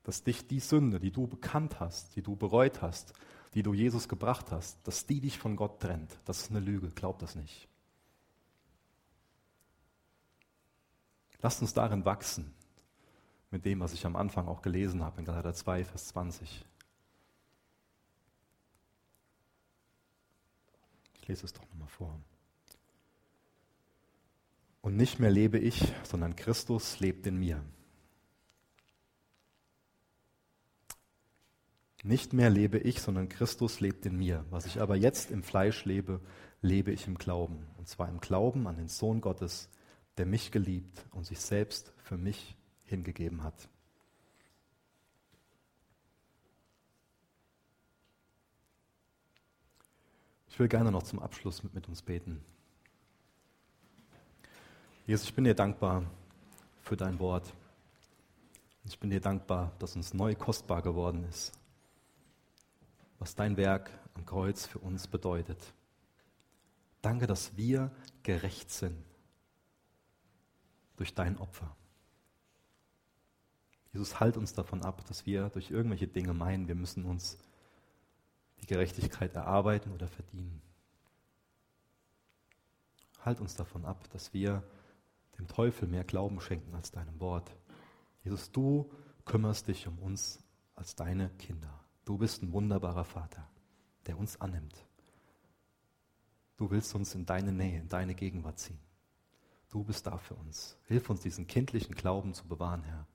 [0.04, 3.14] dass dich die Sünde, die du bekannt hast, die du bereut hast,
[3.56, 6.18] die du Jesus gebracht hast, dass die dich von Gott trennt.
[6.26, 7.68] Das ist eine Lüge, glaub das nicht.
[11.42, 12.54] Lasst uns darin wachsen,
[13.50, 16.64] mit dem, was ich am Anfang auch gelesen habe in Galater 2, Vers 20.
[21.16, 22.20] Ich lese es doch nochmal vor.
[24.82, 27.64] Und nicht mehr lebe ich, sondern Christus lebt in mir.
[32.04, 34.44] Nicht mehr lebe ich, sondern Christus lebt in mir.
[34.50, 36.20] Was ich aber jetzt im Fleisch lebe,
[36.62, 37.68] lebe ich im Glauben.
[37.78, 39.70] Und zwar im Glauben an den Sohn Gottes,
[40.18, 42.56] der mich geliebt und sich selbst für mich
[42.86, 43.70] hingegeben hat.
[50.50, 52.44] Ich will gerne noch zum Abschluss mit, mit uns beten.
[55.12, 56.06] Jesus, ich bin dir dankbar
[56.80, 57.54] für dein Wort.
[58.86, 61.52] Ich bin dir dankbar, dass uns neu kostbar geworden ist
[63.20, 65.60] was dein Werk am Kreuz für uns bedeutet.
[67.04, 67.92] Danke, dass wir
[68.24, 69.04] gerecht sind
[70.96, 71.76] durch dein Opfer.
[73.92, 77.38] Jesus, halt uns davon ab, dass wir durch irgendwelche Dinge meinen, wir müssen uns
[78.62, 80.62] die Gerechtigkeit erarbeiten oder verdienen.
[83.24, 84.64] Halt uns davon ab, dass wir
[85.42, 87.56] dem Teufel mehr Glauben schenken als deinem Wort.
[88.24, 88.92] Jesus, du
[89.26, 90.40] kümmerst dich um uns
[90.76, 91.84] als deine Kinder.
[92.06, 93.48] Du bist ein wunderbarer Vater,
[94.06, 94.86] der uns annimmt.
[96.58, 98.80] Du willst uns in deine Nähe, in deine Gegenwart ziehen.
[99.70, 100.78] Du bist da für uns.
[100.86, 103.08] Hilf uns, diesen kindlichen Glauben zu bewahren, Herr.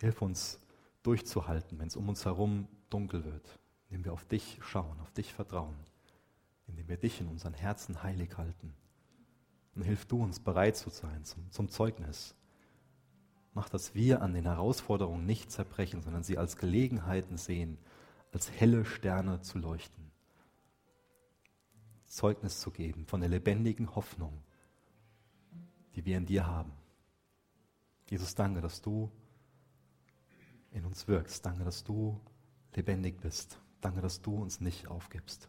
[0.00, 0.60] Hilf uns
[1.02, 3.58] durchzuhalten, wenn es um uns herum dunkel wird,
[3.88, 5.76] indem wir auf dich schauen, auf dich vertrauen,
[6.66, 8.74] indem wir dich in unseren Herzen heilig halten.
[9.74, 12.34] Und hilf du uns bereit zu sein zum, zum Zeugnis,
[13.54, 17.78] Mach, dass wir an den Herausforderungen nicht zerbrechen, sondern sie als Gelegenheiten sehen,
[18.32, 20.10] als helle Sterne zu leuchten.
[22.06, 24.42] Zeugnis zu geben von der lebendigen Hoffnung,
[25.94, 26.72] die wir in dir haben.
[28.10, 29.10] Jesus, danke, dass du
[30.72, 31.46] in uns wirkst.
[31.46, 32.20] Danke, dass du
[32.74, 33.60] lebendig bist.
[33.80, 35.48] Danke, dass du uns nicht aufgibst.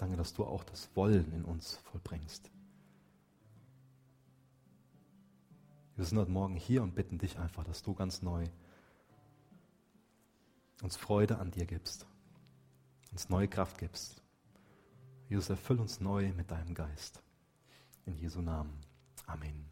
[0.00, 2.50] Danke, dass du auch das Wollen in uns vollbringst.
[5.94, 8.46] Wir sind heute Morgen hier und bitten dich einfach, dass du ganz neu
[10.82, 12.06] uns Freude an dir gibst,
[13.12, 14.22] uns neue Kraft gibst.
[15.28, 17.22] Jesus, erfüll uns neu mit deinem Geist.
[18.06, 18.80] In Jesu Namen.
[19.26, 19.66] Amen.